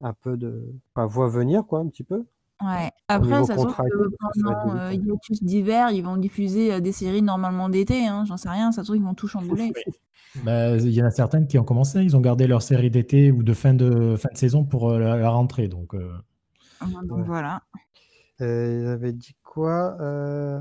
un 0.00 0.12
peu 0.14 0.36
de. 0.36 0.72
Enfin, 0.94 1.06
voient 1.06 1.28
venir, 1.28 1.66
quoi, 1.66 1.80
un 1.80 1.88
petit 1.88 2.04
peu. 2.04 2.24
Ouais. 2.62 2.90
Après, 3.08 3.44
ça 3.44 3.46
se 3.46 3.52
trouve 3.52 3.66
contrat 3.66 3.84
que 3.84 4.08
pendant 4.20 4.76
euh, 4.76 4.92
hiatus 4.92 5.42
d'hiver, 5.42 5.90
ils 5.90 6.02
vont 6.02 6.16
diffuser 6.16 6.72
euh, 6.72 6.80
des 6.80 6.92
séries 6.92 7.20
normalement 7.22 7.68
d'été. 7.68 8.06
Hein, 8.06 8.24
J'en 8.24 8.36
sais 8.36 8.48
rien, 8.48 8.70
ça 8.72 8.82
se 8.82 8.86
trouve 8.86 8.96
ils 8.96 9.02
vont 9.02 9.14
tout 9.14 9.28
chambouler. 9.28 9.72
Bah, 10.44 10.76
Il 10.78 10.88
y 10.88 11.02
en 11.02 11.04
a 11.04 11.10
certaines 11.10 11.46
qui 11.46 11.58
ont 11.58 11.64
commencé, 11.64 12.02
ils 12.02 12.16
ont 12.16 12.20
gardé 12.22 12.46
leur 12.46 12.62
série 12.62 12.90
d'été 12.90 13.30
ou 13.30 13.42
de 13.42 13.52
fin 13.52 13.74
de, 13.74 14.16
fin 14.16 14.30
de 14.32 14.38
saison 14.38 14.64
pour 14.64 14.88
euh, 14.90 14.98
la, 14.98 15.16
la 15.16 15.28
rentrée. 15.28 15.68
Donc, 15.68 15.94
euh, 15.94 16.10
Donc 17.02 17.18
Ouais. 17.18 17.24
voilà. 17.26 17.60
Euh, 18.40 18.80
ils 18.80 18.86
avaient 18.88 19.12
dit 19.12 19.34
quoi 19.42 19.98
euh, 20.00 20.58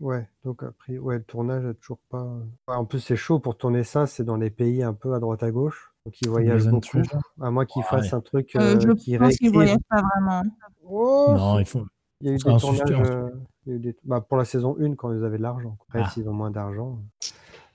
Ouais, 0.00 0.26
donc 0.44 0.62
après, 0.62 0.96
ouais, 0.98 1.18
le 1.18 1.22
tournage 1.24 1.64
a 1.66 1.74
toujours 1.74 1.98
pas. 2.08 2.24
Ouais, 2.68 2.74
en 2.74 2.86
plus, 2.86 3.00
c'est 3.00 3.16
chaud 3.16 3.38
pour 3.38 3.56
tourner 3.58 3.84
ça, 3.84 4.06
c'est 4.06 4.24
dans 4.24 4.36
les 4.36 4.48
pays 4.50 4.82
un 4.82 4.94
peu 4.94 5.12
à 5.14 5.18
droite 5.20 5.42
à 5.42 5.50
gauche. 5.50 5.92
Donc 6.06 6.14
ils 6.22 6.28
voyagent 6.28 6.66
beaucoup. 6.68 7.02
À 7.40 7.50
moins 7.50 7.66
qu'ils 7.66 7.82
Ouais. 7.82 7.88
fassent 7.88 8.14
un 8.14 8.20
truc 8.22 8.56
Euh, 8.56 8.76
euh, 8.76 8.80
je 8.80 8.88
qui 8.92 8.92
pense 8.92 9.02
qu'ils 9.04 9.18
réécrivent. 9.48 9.52
voyagent 9.52 9.76
pas 9.90 10.00
vraiment. 10.02 10.42
Oh, 10.84 11.34
non, 11.36 11.58
il 11.58 11.66
faut. 11.66 11.84
il 12.22 12.28
y 12.28 12.30
a 12.30 12.34
eu 12.34 12.38
c'est 12.38 12.48
des 12.48 12.54
un 12.54 12.56
tournages. 12.58 12.78
suspense. 12.88 13.08
euh, 13.10 13.28
il 13.66 13.70
y 13.70 13.72
a 13.74 13.76
eu 13.76 13.80
des- 13.80 13.96
bah, 14.04 14.20
pour 14.22 14.38
la 14.38 14.46
saison 14.46 14.74
1 14.80 14.94
quand 14.96 15.12
ils 15.12 15.22
avaient 15.22 15.36
de 15.36 15.42
l'argent. 15.42 15.76
Après, 15.88 16.00
Ah. 16.02 16.08
s'ils 16.08 16.26
ont 16.28 16.32
moins 16.32 16.50
d'argent. 16.50 16.98
euh. 16.98 17.26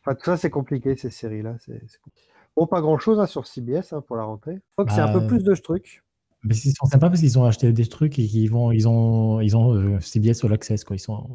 Enfin, 0.01 0.15
tout 0.15 0.25
ça, 0.25 0.37
c'est 0.37 0.49
compliqué, 0.49 0.95
ces 0.95 1.11
séries-là. 1.11 1.57
c'est- 1.59 1.79
c'est 1.87 1.99
compliqué. 2.01 2.27
Bon, 2.57 2.65
pas 2.65 2.81
grand-chose 2.81 3.19
hein, 3.19 3.27
sur 3.27 3.45
CBS 3.45 3.93
hein, 3.93 4.01
pour 4.01 4.15
la 4.15 4.23
rentrée. 4.23 4.59
Fox, 4.75 4.93
c'est 4.95 5.01
un 5.01 5.13
peu 5.13 5.19
Bah, 5.19 5.27
plus 5.27 5.43
de 5.43 5.53
trucs. 5.53 6.03
Mais 6.43 6.55
ils 6.55 6.73
sont 6.73 6.85
sympas 6.87 7.09
parce 7.09 7.19
qu'ils 7.19 7.37
ont 7.37 7.43
acheté 7.45 7.71
des 7.73 7.85
trucs 7.87 8.17
et 8.17 8.25
qu'ils 8.25 8.49
vont, 8.49 8.71
ils 8.71 8.87
ont, 8.87 9.41
ils 9.41 9.55
ont 9.57 9.73
euh, 9.75 9.99
CBS 9.99 10.43
All 10.43 10.53
Access, 10.53 10.83
quoi. 10.83 10.95
Ils 10.95 10.99
sont, 10.99 11.27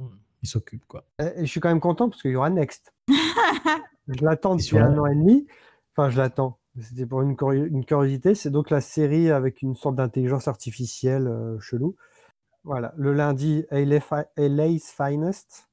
ils 0.42 0.48
s'occupent, 0.48 0.86
quoi. 0.86 1.04
Et, 1.18 1.40
et 1.40 1.46
je 1.46 1.50
suis 1.50 1.60
quand 1.60 1.68
même 1.68 1.80
content 1.80 2.08
parce 2.08 2.22
qu'il 2.22 2.30
y 2.32 2.36
aura 2.36 2.50
Next. 2.50 2.92
Je 4.08 4.24
l'attends 4.24 4.54
depuis 4.56 4.64
sûr. 4.66 4.82
un 4.82 4.96
an 4.98 5.06
et 5.06 5.14
demi. 5.14 5.46
Enfin, 5.92 6.10
je 6.10 6.18
l'attends. 6.18 6.58
C'était 6.80 7.06
pour 7.06 7.22
une, 7.22 7.34
curi- 7.34 7.66
une 7.66 7.84
curiosité. 7.84 8.34
C'est 8.34 8.50
donc 8.50 8.70
la 8.70 8.80
série 8.80 9.30
avec 9.30 9.62
une 9.62 9.74
sorte 9.76 9.94
d'intelligence 9.96 10.48
artificielle 10.48 11.28
euh, 11.28 11.58
chelou. 11.60 11.94
Voilà. 12.64 12.92
Le 12.96 13.12
lundi, 13.12 13.64
LA's 13.70 14.92
Finest, 14.96 15.68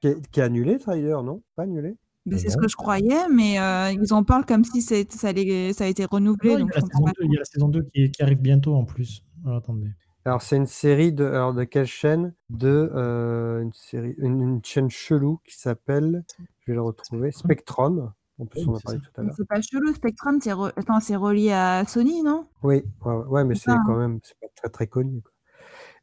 qui 0.00 0.08
est, 0.08 0.28
qui 0.30 0.40
est 0.40 0.42
annulé, 0.42 0.78
d'ailleurs, 0.86 1.22
non? 1.24 1.42
Pas 1.56 1.64
annulé 1.64 1.96
Mais 2.26 2.38
C'est 2.38 2.48
ce 2.50 2.56
bon 2.56 2.62
que 2.62 2.68
je 2.68 2.76
croyais, 2.76 3.28
mais 3.28 3.58
euh, 3.58 3.90
ils 3.92 4.12
en 4.14 4.22
parlent 4.24 4.46
comme 4.46 4.64
si 4.64 4.82
ça, 4.82 4.94
allait- 5.28 5.72
ça 5.72 5.84
a 5.84 5.86
été 5.88 6.04
renouvelé. 6.04 6.50
Non, 6.50 6.58
il, 6.58 6.60
y 6.60 6.62
donc 6.62 6.70
a 6.72 6.74
la 6.74 6.80
je 6.80 6.84
comprends 6.86 6.98
saison 6.98 7.04
pas 7.06 7.12
2, 7.20 7.24
il 7.26 7.32
y 7.32 7.36
a 7.36 7.38
la 7.40 7.44
saison 7.44 7.68
2 7.68 7.82
qui, 7.94 8.10
qui 8.12 8.22
arrive 8.22 8.40
bientôt 8.40 8.74
en 8.76 8.84
plus. 8.84 9.24
Alors, 9.44 9.58
attendez. 9.58 9.88
Alors, 10.24 10.42
c'est 10.42 10.56
une 10.56 10.66
série 10.66 11.12
de. 11.12 11.24
Alors, 11.24 11.54
de 11.54 11.64
quelle 11.64 11.86
chaîne? 11.86 12.34
De 12.50 12.90
euh, 12.94 13.62
une 13.62 13.72
série, 13.72 14.14
une, 14.18 14.42
une 14.42 14.64
chaîne 14.64 14.90
chelou 14.90 15.40
qui 15.46 15.56
s'appelle. 15.58 16.24
Je 16.60 16.72
vais 16.72 16.74
le 16.74 16.82
retrouver. 16.82 17.32
Spectrum. 17.32 18.12
En 18.38 18.46
plus, 18.46 18.66
on 18.66 18.72
en 18.72 18.76
a 18.76 18.80
parlé 18.80 19.00
tout 19.00 19.20
à 19.20 19.22
l'heure. 19.22 19.34
C'est 19.36 19.46
pas 19.46 19.60
chelou, 19.60 19.92
Spectrum, 19.94 20.38
c'est 20.42 20.52
re- 20.52 20.72
Attends, 20.76 21.00
c'est 21.00 21.16
relié 21.16 21.52
à 21.52 21.84
Sony, 21.86 22.22
non? 22.22 22.46
Oui, 22.62 22.82
ouais, 23.04 23.44
mais 23.44 23.54
C'est 23.54 23.70
ça, 23.70 23.78
quand 23.84 23.96
même 23.96 24.18
c'est 24.22 24.38
pas 24.40 24.46
très 24.54 24.68
très 24.70 24.86
connu. 24.86 25.20
quoi. 25.20 25.32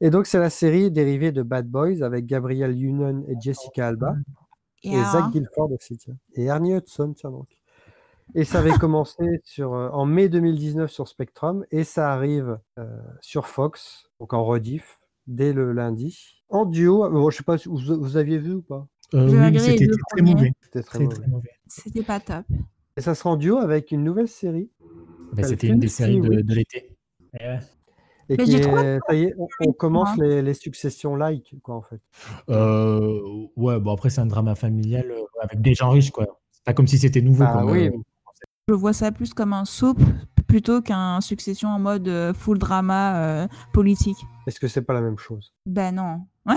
Et 0.02 0.12
donc, 0.12 0.28
c'est 0.28 0.40
la 0.40 0.52
série 0.52 0.92
dérivée 0.92 1.32
de 1.32 1.42
Bad 1.42 1.68
Boys 1.68 2.04
avec 2.04 2.28
Gabriel 2.28 2.80
Union 2.80 3.26
et 3.28 3.36
Jessica 3.42 3.88
Alba. 3.88 4.16
Et, 4.84 4.96
Zach 5.04 5.32
Guilford 5.32 5.72
aussi, 5.72 5.98
tiens. 5.98 6.16
Et 6.36 6.46
Ernie 6.46 6.76
Hudson, 6.76 7.14
tiens 7.18 7.32
donc. 7.32 7.48
Et 8.36 8.44
ça 8.44 8.60
avait 8.60 8.72
commencé 8.72 9.24
sur, 9.44 9.74
euh, 9.74 9.90
en 9.90 10.06
mai 10.06 10.30
2019 10.30 10.92
sur 10.92 11.08
Spectrum 11.08 11.66
et 11.72 11.84
ça 11.84 12.12
arrive 12.12 12.60
euh, 12.78 12.86
sur 13.22 13.48
Fox, 13.48 14.10
donc 14.20 14.34
en 14.34 14.44
rediff, 14.44 15.00
dès 15.28 15.54
le 15.54 15.72
lundi. 15.72 16.44
En 16.50 16.66
duo, 16.66 17.06
euh, 17.06 17.10
bon, 17.10 17.30
je 17.30 17.38
sais 17.38 17.44
pas 17.44 17.58
si 17.58 17.70
vous, 17.70 17.78
vous 17.78 18.18
aviez 18.18 18.38
vu 18.38 18.54
ou 18.54 18.62
pas 18.62 18.88
Euh, 19.14 19.50
oui, 19.50 19.60
c'était 19.60 19.88
très 20.12 20.22
mauvais. 20.22 20.54
C'était 20.62 20.84
très, 20.84 21.08
Très, 21.08 21.28
mauvais. 21.28 21.50
C'était 21.68 22.04
pas 22.04 22.20
top. 22.20 22.46
Et 22.96 23.02
ça 23.02 23.16
sera 23.16 23.32
en 23.32 23.38
duo 23.38 23.58
avec 23.58 23.92
une 23.92 24.04
nouvelle 24.04 24.28
série 24.28 24.70
Ben, 25.34 25.44
Elle 25.44 25.46
c'était 25.46 25.68
une 25.68 25.80
des 25.80 25.88
séries 25.88 26.20
de, 26.20 26.54
l'été. 26.54 26.96
Eh 27.40 27.44
ouais. 27.44 27.60
et 28.30 28.38
Mais 28.38 28.44
qui 28.44 28.60
trop 28.60 28.78
est, 28.78 29.00
ça 29.08 29.14
y 29.14 29.24
est, 29.24 29.36
on, 29.38 29.48
on 29.68 29.72
commence 29.74 30.18
moi. 30.18 30.26
les, 30.26 30.42
les 30.42 30.54
successions 30.54 31.16
like, 31.16 31.56
quoi, 31.62 31.76
en 31.76 31.82
fait. 31.82 32.02
Euh, 32.50 33.20
ouais, 33.56 33.80
bon 33.80 33.94
après 33.94 34.10
c'est 34.10 34.22
un 34.22 34.26
drama 34.26 34.56
familial 34.56 35.14
avec 35.42 35.62
des 35.62 35.74
gens 35.76 35.92
riches 35.92 36.12
quoi. 36.12 36.26
C'est 36.52 36.64
pas 36.64 36.74
comme 36.74 36.88
si 36.88 36.98
c'était 36.98 37.22
nouveau. 37.22 37.44
Bah 37.44 37.60
comme, 37.62 37.72
oui, 37.72 37.92
Je 38.70 38.74
vois 38.74 38.92
ça 38.92 39.14
plus 39.14 39.34
comme 39.34 39.54
un 39.54 39.64
soap 39.64 39.98
plutôt 40.46 40.82
qu'un 40.82 41.22
succession 41.22 41.70
en 41.70 41.80
mode 41.80 42.06
euh, 42.10 42.34
full 42.34 42.58
drama 42.58 43.16
euh, 43.16 43.48
politique. 43.72 44.18
est-ce 44.46 44.60
que 44.60 44.68
c'est 44.68 44.82
pas 44.82 44.94
la 44.94 45.00
même 45.00 45.18
chose? 45.18 45.54
Ben 45.66 45.96
non. 45.96 46.26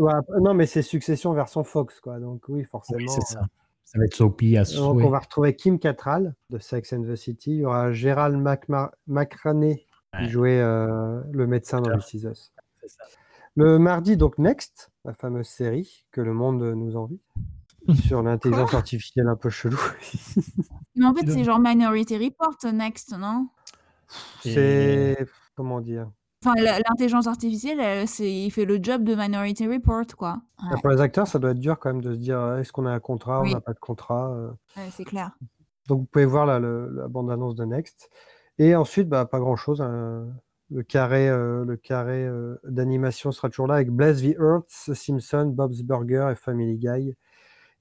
Ouais, 0.00 0.12
Non, 0.40 0.54
mais 0.54 0.64
c'est 0.64 0.80
succession 0.80 1.34
version 1.34 1.64
Fox, 1.64 2.00
quoi. 2.00 2.18
Donc 2.18 2.44
oui, 2.48 2.64
forcément. 2.64 2.98
oui, 2.98 3.08
c'est 3.10 3.20
ça. 3.34 3.40
euh, 3.40 3.46
Ça 3.84 3.98
va 3.98 4.06
être 4.06 4.14
soapy 4.14 4.56
à 4.56 4.62
Donc, 4.64 4.70
souhait. 4.72 5.04
on 5.04 5.10
va 5.10 5.18
retrouver 5.18 5.54
Kim 5.54 5.78
Cattrall 5.78 6.34
de 6.48 6.58
Sex 6.58 6.94
and 6.94 7.02
the 7.02 7.14
City. 7.14 7.50
Il 7.50 7.58
y 7.58 7.64
aura 7.66 7.92
Gérald 7.92 8.34
McRaney 9.06 9.84
qui 10.18 10.28
jouait 10.30 10.60
euh, 10.62 11.20
le 11.30 11.46
médecin 11.46 11.82
dans 11.82 11.94
This 11.98 12.14
Is 12.14 12.26
Us. 12.26 12.52
Le 13.54 13.78
mardi, 13.78 14.16
donc 14.16 14.38
Next, 14.38 14.90
la 15.04 15.12
fameuse 15.12 15.48
série 15.48 16.06
que 16.10 16.22
le 16.22 16.32
monde 16.32 16.62
nous 16.62 16.96
envie, 16.96 17.20
sur 18.06 18.22
l'intelligence 18.22 18.72
artificielle 18.72 19.28
un 19.28 19.36
peu 19.36 19.50
chelou. 19.50 19.78
Mais 20.98 21.06
en 21.06 21.14
fait, 21.14 21.30
c'est 21.30 21.44
genre 21.44 21.60
Minority 21.60 22.16
Report 22.18 22.56
Next, 22.72 23.16
non? 23.16 23.48
C'est. 24.42 25.16
Comment 25.56 25.80
dire? 25.80 26.10
Enfin, 26.44 26.54
l'intelligence 26.60 27.26
artificielle, 27.26 27.80
elle, 27.80 28.06
c'est, 28.06 28.30
il 28.32 28.50
fait 28.50 28.64
le 28.64 28.78
job 28.80 29.02
de 29.02 29.14
Minority 29.16 29.66
Report, 29.66 30.04
quoi. 30.16 30.38
Ouais, 30.62 30.80
Pour 30.80 30.90
les 30.90 31.00
acteurs, 31.00 31.26
ça 31.26 31.40
doit 31.40 31.50
être 31.50 31.58
dur 31.58 31.78
quand 31.80 31.92
même 31.92 32.00
de 32.02 32.12
se 32.12 32.18
dire 32.18 32.38
euh, 32.38 32.58
est-ce 32.60 32.70
qu'on 32.72 32.86
a 32.86 32.92
un 32.92 33.00
contrat, 33.00 33.42
Oui. 33.42 33.50
on 33.50 33.54
n'a 33.54 33.60
pas 33.60 33.72
de 33.72 33.80
contrat. 33.80 34.30
euh. 34.32 34.50
ouais, 34.76 34.88
c'est 34.92 35.04
clair. 35.04 35.32
Donc 35.88 36.00
vous 36.02 36.06
pouvez 36.06 36.26
voir 36.26 36.46
là, 36.46 36.60
le- 36.60 36.90
la 36.94 37.08
bande-annonce 37.08 37.56
de 37.56 37.64
Next. 37.64 38.08
Et 38.58 38.76
ensuite, 38.76 39.08
bah, 39.08 39.24
pas 39.24 39.40
grand-chose. 39.40 39.80
hein. 39.82 40.26
Le 40.70 40.82
carré, 40.82 41.28
euh, 41.28 41.64
le 41.64 41.76
carré 41.76 42.24
euh, 42.26 42.56
d'animation 42.64 43.32
sera 43.32 43.48
toujours 43.48 43.66
là 43.66 43.76
avec 43.76 43.90
Blaze 43.90 44.20
the 44.22 44.36
Earth, 44.38 44.68
Simpson, 44.68 45.46
Bob's 45.52 45.82
Burger 45.82 46.28
et 46.30 46.34
Family 46.34 46.76
Guy. 46.76 47.16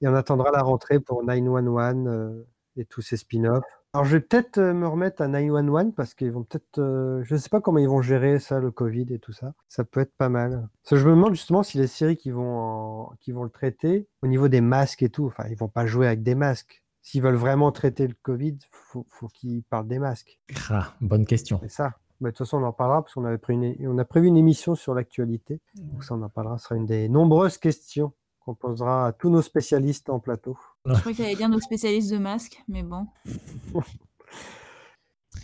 Et 0.02 0.08
on 0.08 0.16
attendra 0.16 0.50
la 0.52 0.62
rentrée 0.64 1.00
pour 1.02 1.22
911 1.24 2.08
euh, 2.08 2.44
et 2.78 2.86
tous 2.86 3.02
ces 3.02 3.18
spin-offs. 3.18 3.64
Alors 3.94 4.06
je 4.06 4.18
vais 4.18 4.22
peut-être 4.22 4.58
euh, 4.60 4.74
me 4.74 4.88
remettre 4.88 5.22
à 5.22 5.28
911 5.28 5.94
parce 5.96 6.14
qu'ils 6.14 6.32
vont 6.32 6.44
peut-être... 6.44 6.78
euh, 6.80 7.24
je 7.24 7.34
ne 7.34 7.40
sais 7.40 7.50
pas 7.50 7.62
comment 7.62 7.80
ils 7.80 7.88
vont 7.88 8.02
gérer 8.02 8.40
ça, 8.40 8.60
le 8.60 8.70
Covid 8.72 9.08
et 9.14 9.20
tout 9.20 9.32
ça. 9.32 9.54
Ça 9.68 9.84
peut 9.84 10.02
être 10.02 10.14
pas 10.18 10.30
mal. 10.30 10.68
Parce 10.84 10.90
que 10.92 10.96
je 10.98 11.06
me 11.06 11.12
demande 11.16 11.34
justement 11.34 11.64
si 11.64 11.78
les 11.78 11.88
séries 11.88 12.18
qui 12.18 12.32
vont, 12.32 12.58
en- 12.60 13.14
qui 13.20 13.32
vont 13.32 13.44
le 13.44 13.50
traiter, 13.50 14.08
au 14.22 14.28
niveau 14.28 14.48
des 14.50 14.62
masques 14.62 15.04
et 15.04 15.10
tout, 15.10 15.26
enfin 15.26 15.46
ils 15.50 15.58
vont 15.58 15.70
pas 15.70 15.86
jouer 15.86 16.08
avec 16.08 16.22
des 16.24 16.36
masques. 16.36 16.84
S'ils 17.02 17.22
veulent 17.22 17.36
vraiment 17.36 17.72
traiter 17.72 18.06
le 18.08 18.16
Covid, 18.22 18.58
faut, 18.72 19.06
faut 19.10 19.30
qu'ils 19.30 19.64
parlent 19.64 19.88
des 19.88 20.00
masques. 20.00 20.40
Ah, 20.70 20.94
bonne 21.02 21.26
question. 21.26 21.60
C'est 21.64 21.72
ça. 21.72 21.94
Mais 22.20 22.32
de 22.32 22.36
toute 22.36 22.48
façon, 22.48 22.58
on 22.58 22.66
en 22.66 22.74
parlera 22.74 23.02
parce 23.04 23.14
qu'on 23.14 23.26
avait 23.26 23.38
pris 23.38 23.54
une, 23.54 23.76
on 23.88 23.98
a 24.00 24.04
prévu 24.06 24.28
une 24.28 24.38
émission 24.38 24.74
sur 24.76 24.94
l'actualité. 24.96 25.62
Donc 25.76 26.04
ça, 26.04 26.16
on 26.16 26.22
en 26.24 26.30
parlera. 26.30 26.58
Ce 26.58 26.66
sera 26.66 26.76
une 26.76 26.88
des 26.88 27.08
nombreuses 27.10 27.58
questions 27.60 28.12
qu'on 28.48 28.56
posera 28.56 29.08
à 29.08 29.12
tous 29.12 29.30
nos 29.30 29.42
spécialistes 29.42 30.10
en 30.10 30.20
plateau. 30.20 30.58
Je 30.86 30.94
crois 31.02 31.12
qu'il 31.12 31.26
y 31.26 31.28
avait 31.28 31.36
bien 31.36 31.50
nos 31.50 31.60
spécialistes 31.60 32.12
de 32.12 32.18
masques, 32.18 32.64
mais 32.70 32.82
bon. 32.82 33.06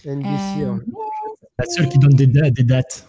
NBC. 0.06 0.62
Euh, 0.64 0.66
alors, 0.66 0.80
La 1.60 1.66
seule 1.66 1.90
qui 1.90 2.00
donne 2.00 2.14
des, 2.14 2.28
da- 2.28 2.50
des 2.50 2.64
dates. 2.64 3.08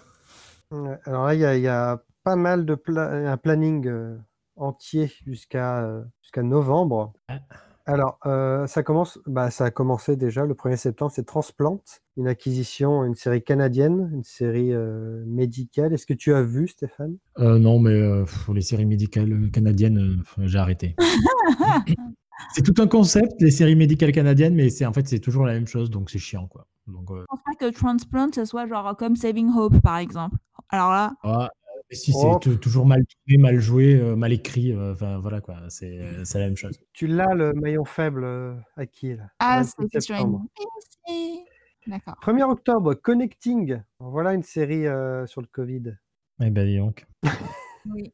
Alors 1.04 1.26
là, 1.26 1.34
il 1.34 1.40
y, 1.40 1.44
a- 1.44 1.56
il 1.56 1.62
y 1.62 1.68
a 1.68 2.02
pas 2.24 2.34
mal 2.36 2.66
de 2.66 2.74
pla- 2.74 3.30
un 3.32 3.36
planning 3.36 3.86
euh, 3.86 4.18
entier 4.56 5.12
jusqu'à 5.24 5.84
euh, 5.84 6.02
jusqu'à 6.22 6.42
novembre. 6.42 7.12
Ah. 7.28 7.38
Alors, 7.86 8.18
euh, 8.24 8.66
ça 8.66 8.82
commence, 8.82 9.18
bah, 9.26 9.50
ça 9.50 9.66
a 9.66 9.70
commencé 9.70 10.16
déjà 10.16 10.46
le 10.46 10.54
1er 10.54 10.76
septembre, 10.76 11.12
c'est 11.14 11.26
Transplant, 11.26 11.82
une 12.16 12.28
acquisition, 12.28 13.04
une 13.04 13.14
série 13.14 13.42
canadienne, 13.42 14.10
une 14.14 14.24
série 14.24 14.72
euh, 14.72 15.22
médicale. 15.26 15.92
Est-ce 15.92 16.06
que 16.06 16.14
tu 16.14 16.32
as 16.32 16.42
vu, 16.42 16.66
Stéphane? 16.66 17.16
Euh, 17.38 17.58
non, 17.58 17.78
mais 17.78 17.90
euh, 17.90 18.24
pff, 18.24 18.48
les 18.54 18.62
séries 18.62 18.86
médicales 18.86 19.50
canadiennes, 19.52 19.98
euh, 19.98 20.46
j'ai 20.46 20.58
arrêté. 20.58 20.96
c'est 22.54 22.62
tout 22.62 22.80
un 22.80 22.86
concept, 22.86 23.32
les 23.40 23.50
séries 23.50 23.76
médicales 23.76 24.12
canadiennes, 24.12 24.54
mais 24.54 24.70
c'est 24.70 24.86
en 24.86 24.92
fait 24.92 25.06
c'est 25.06 25.18
toujours 25.18 25.44
la 25.44 25.52
même 25.52 25.66
chose, 25.66 25.90
donc 25.90 26.08
c'est 26.08 26.18
chiant 26.18 26.46
quoi. 26.46 26.66
Donc, 26.86 27.10
euh, 27.10 27.20
Je 27.20 27.24
pense 27.26 27.40
pas 27.44 27.66
que 27.66 27.74
Transplant, 27.74 28.28
ce 28.34 28.44
soit 28.44 28.66
genre 28.66 28.96
comme 28.96 29.16
Saving 29.16 29.50
Hope, 29.54 29.80
par 29.80 29.98
exemple. 29.98 30.36
Alors 30.70 30.90
là, 30.90 31.12
ah, 31.22 31.50
si 31.94 32.12
Oh. 32.14 32.38
c'est 32.42 32.50
tou- 32.50 32.56
toujours 32.56 32.86
mal 32.86 33.02
tourné, 33.06 33.42
mal 33.42 33.58
joué, 33.60 33.94
euh, 33.94 34.16
mal 34.16 34.32
écrit, 34.32 34.72
euh, 34.72 34.92
enfin 34.92 35.18
voilà 35.18 35.40
quoi, 35.40 35.56
c'est 35.68 36.00
c'est 36.24 36.38
la 36.38 36.46
même 36.46 36.56
chose. 36.56 36.78
Tu 36.92 37.06
l'as, 37.06 37.34
le 37.34 37.52
maillon 37.54 37.84
faible 37.84 38.24
euh, 38.24 38.54
acquis, 38.76 39.14
là, 39.14 39.24
ah, 39.38 39.56
26 39.58 39.74
c'était 39.80 40.00
sur 40.00 40.16
septembre. 40.16 40.42
NBC. 41.08 41.44
D'accord. 41.86 42.14
1er 42.22 42.42
octobre, 42.50 42.94
Connecting. 42.94 43.82
Voilà 43.98 44.32
une 44.34 44.42
série 44.42 44.86
euh, 44.86 45.26
sur 45.26 45.40
le 45.42 45.46
Covid. 45.46 45.96
Eh 46.42 46.50
ben 46.50 46.66
dis 46.66 46.78
donc, 46.78 47.06
Oui. 47.86 48.12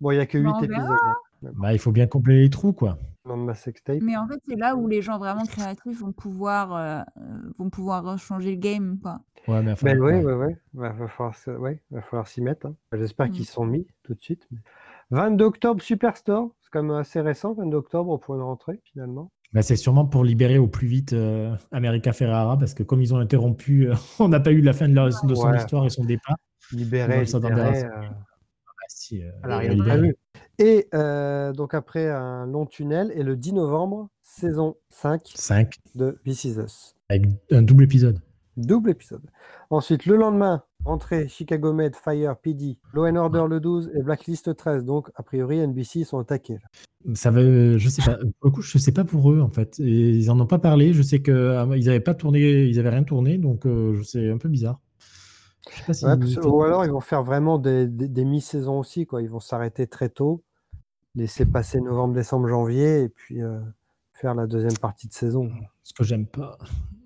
Bon, 0.00 0.10
il 0.10 0.16
n'y 0.16 0.20
a 0.20 0.26
que 0.26 0.38
8 0.38 0.44
Bah, 0.44 0.52
on 0.56 0.60
verra. 0.60 0.74
épisodes. 0.82 0.98
hein. 1.02 1.14
Bah, 1.54 1.72
il 1.72 1.78
faut 1.78 1.92
bien 1.92 2.06
combler 2.06 2.42
les 2.42 2.50
trous 2.50 2.72
quoi. 2.72 2.98
Nom 3.26 3.38
de 3.38 3.42
ma 3.44 3.54
sextape. 3.54 3.98
Mais 4.02 4.16
en 4.16 4.26
fait, 4.28 4.38
c'est 4.48 4.56
là 4.56 4.76
où 4.76 4.86
les 4.86 5.00
gens 5.00 5.18
vraiment 5.18 5.44
créatifs 5.46 6.00
vont 6.00 6.12
pouvoir, 6.12 6.74
euh, 6.76 7.00
vont 7.58 7.70
pouvoir 7.70 8.18
changer 8.18 8.50
le 8.50 8.56
game, 8.60 8.98
quoi. 9.02 9.20
Ouais, 9.48 9.62
mais 9.62 9.72
enfin, 9.72 9.86
Ben 9.86 9.98
oui, 10.00 10.12
ouais. 10.12 10.24
oui, 10.24 10.32
oui. 10.46 10.54
Va, 10.74 10.92
falloir, 11.08 11.60
ouais, 11.60 11.82
va 11.90 12.00
falloir 12.02 12.28
s'y 12.28 12.42
mettre. 12.42 12.66
hein. 12.66 12.74
J'espère 12.92 13.28
Mm. 13.28 13.30
qu'ils 13.30 13.46
sont 13.46 13.64
mis 13.64 13.86
tout 14.02 14.14
de 14.14 14.20
suite. 14.20 14.46
mais- 14.50 14.58
22 15.10 15.44
octobre, 15.44 15.82
Superstore. 15.82 16.50
C'est 16.60 16.70
quand 16.70 16.82
même 16.82 16.96
assez 16.96 17.20
récent, 17.20 17.54
22 17.54 17.76
octobre, 17.78 18.18
pour 18.18 18.34
une 18.34 18.42
rentrée, 18.42 18.80
finalement. 18.84 19.30
Bah, 19.52 19.62
c'est 19.62 19.76
sûrement 19.76 20.04
pour 20.04 20.24
libérer 20.24 20.58
au 20.58 20.66
plus 20.66 20.86
vite 20.88 21.12
euh, 21.12 21.54
America 21.72 22.12
Ferrara, 22.12 22.58
parce 22.58 22.74
que 22.74 22.82
comme 22.82 23.00
ils 23.00 23.14
ont 23.14 23.18
interrompu, 23.18 23.88
euh, 23.88 23.94
on 24.20 24.28
n'a 24.28 24.40
pas 24.40 24.50
eu 24.52 24.60
la 24.60 24.72
fin 24.74 24.88
de, 24.88 24.94
leur- 24.94 25.06
de 25.08 25.34
son 25.34 25.48
Ouais. 25.48 25.56
histoire 25.56 25.86
et 25.86 25.90
son 25.90 26.04
départ. 26.04 26.36
Ouais, 26.72 27.04
euh, 27.04 28.08
Ah, 29.42 29.60
euh, 29.60 29.90
a 29.90 30.62
Et 30.62 30.86
euh, 30.94 31.52
donc 31.52 31.74
après 31.74 32.08
un 32.08 32.46
long 32.46 32.66
tunnel, 32.66 33.12
et 33.14 33.22
le 33.22 33.36
10 33.36 33.54
novembre, 33.54 34.08
saison 34.22 34.76
5 34.90 35.22
5, 35.34 35.74
de 35.94 36.18
This 36.24 36.44
Is 36.44 36.58
Us. 36.58 36.94
avec 37.08 37.26
un 37.50 37.62
double 37.62 37.84
épisode. 37.84 38.20
Double 38.56 38.90
épisode. 38.90 39.22
Ensuite, 39.70 40.06
le 40.06 40.16
lendemain, 40.16 40.62
rentrée 40.84 41.26
Chicago 41.26 41.72
Med, 41.72 41.96
Fire, 41.96 42.36
PD, 42.36 42.78
Law 42.92 43.06
and 43.06 43.16
Order 43.16 43.46
le 43.48 43.58
12 43.58 43.90
et 43.96 44.02
Blacklist 44.02 44.54
13. 44.54 44.84
Donc, 44.84 45.10
a 45.16 45.24
priori, 45.24 45.58
NBC 45.58 46.00
ils 46.00 46.04
sont 46.04 46.18
attaqués. 46.18 46.58
Ça 47.14 47.30
veut, 47.30 47.76
je 47.78 47.88
sais 47.88 48.02
pas. 48.02 48.16
Pour 48.16 48.44
le 48.44 48.50
coup, 48.50 48.62
je 48.62 48.78
sais 48.78 48.92
pas 48.92 49.04
pour 49.04 49.30
eux 49.32 49.40
en 49.40 49.50
fait. 49.50 49.78
Et 49.80 50.10
ils 50.10 50.30
en 50.30 50.40
ont 50.40 50.46
pas 50.46 50.58
parlé. 50.58 50.92
Je 50.92 51.02
sais 51.02 51.20
que 51.20 51.32
euh, 51.32 51.76
ils 51.76 51.88
avaient 51.88 52.00
pas 52.00 52.14
tourné, 52.14 52.64
ils 52.64 52.78
avaient 52.78 52.90
rien 52.90 53.02
tourné, 53.04 53.36
donc 53.38 53.66
euh, 53.66 54.00
c'est 54.04 54.30
un 54.30 54.38
peu 54.38 54.48
bizarre. 54.48 54.80
Je 55.70 55.76
sais 55.78 55.84
pas 55.86 55.94
si. 55.94 56.04
Ouais, 56.04 56.16
parce 56.18 56.34
que- 56.34 56.46
ou 56.46 56.62
alors, 56.62 56.84
ils 56.84 56.90
vont 56.90 57.00
faire 57.00 57.22
vraiment 57.22 57.58
des, 57.58 57.86
des- 57.86 58.08
des 58.08 58.24
mi-saisons 58.24 58.78
aussi. 58.78 59.06
Quoi. 59.06 59.22
Ils 59.22 59.30
vont 59.30 59.40
s'arrêter 59.40 59.86
très 59.86 60.08
tôt, 60.08 60.42
laisser 61.14 61.46
passer 61.46 61.80
novembre, 61.80 62.14
décembre, 62.14 62.48
janvier, 62.48 63.02
et 63.04 63.08
puis 63.08 63.42
euh, 63.42 63.60
faire 64.12 64.34
la 64.34 64.46
deuxième 64.46 64.76
partie 64.78 65.08
de 65.08 65.14
saison. 65.14 65.50
Ce 65.82 65.92
que 65.94 66.04
j'aime 66.04 66.26
pas. 66.26 66.58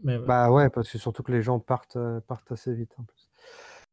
Mais, 0.05 0.17
ouais. 0.17 0.25
Bah 0.27 0.50
ouais, 0.50 0.71
parce 0.71 0.91
que 0.91 0.99
surtout 0.99 1.23
que 1.23 1.33
les 1.33 1.43
gens 1.43 1.59
partent, 1.59 1.97
euh, 1.97 2.21
partent 2.21 2.53
assez 2.53 2.73
vite 2.75 2.95
en 2.99 3.03
plus. 3.05 3.29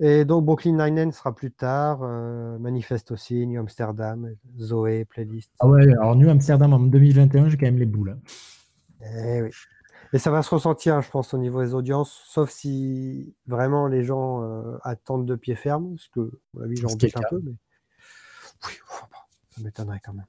Et 0.02 0.26
donc, 0.26 0.44
Brooklyn 0.46 0.74
Nine-Nine 0.74 1.12
sera 1.14 1.34
plus 1.34 1.52
tard. 1.52 2.00
euh, 2.04 2.58
Manifeste 2.60 3.12
aussi, 3.12 3.48
New 3.48 3.60
Amsterdam, 3.60 4.30
Zoé, 4.60 5.06
Playlist. 5.06 5.52
Ah 5.60 5.68
ouais, 5.68 5.90
alors 5.94 6.16
New 6.18 6.30
Amsterdam 6.30 6.74
en 6.74 6.80
2021, 6.80 7.48
j'ai 7.50 7.58
quand 7.58 7.66
même 7.66 7.78
les 7.78 7.86
boules. 7.86 8.10
hein. 8.10 8.20
Eh 9.02 9.42
oui. 9.44 9.50
Et 10.14 10.20
ça 10.20 10.32
va 10.32 10.44
se 10.44 10.54
ressentir, 10.54 11.02
je 11.02 11.10
pense, 11.10 11.34
au 11.34 11.38
niveau 11.38 11.62
des 11.62 11.74
audiences, 11.74 12.24
sauf 12.28 12.50
si 12.50 13.36
vraiment 13.48 13.88
les 13.88 14.04
gens 14.04 14.44
euh, 14.44 14.78
attendent 14.84 15.26
de 15.26 15.36
pied 15.36 15.56
ferme, 15.56 15.96
parce 15.96 16.08
que, 16.10 16.20
à 16.20 16.40
mon 16.54 16.62
avis, 16.64 16.76
j'en 16.78 16.90
Ce 16.90 16.98
doute 16.98 17.18
un 17.18 17.22
peu, 17.30 17.42
mais 17.44 17.56
oui, 18.66 18.74
enfin, 18.90 19.08
bon, 19.12 19.18
ça 19.52 19.62
m'étonnerait 19.62 20.02
quand 20.04 20.14
même. 20.14 20.26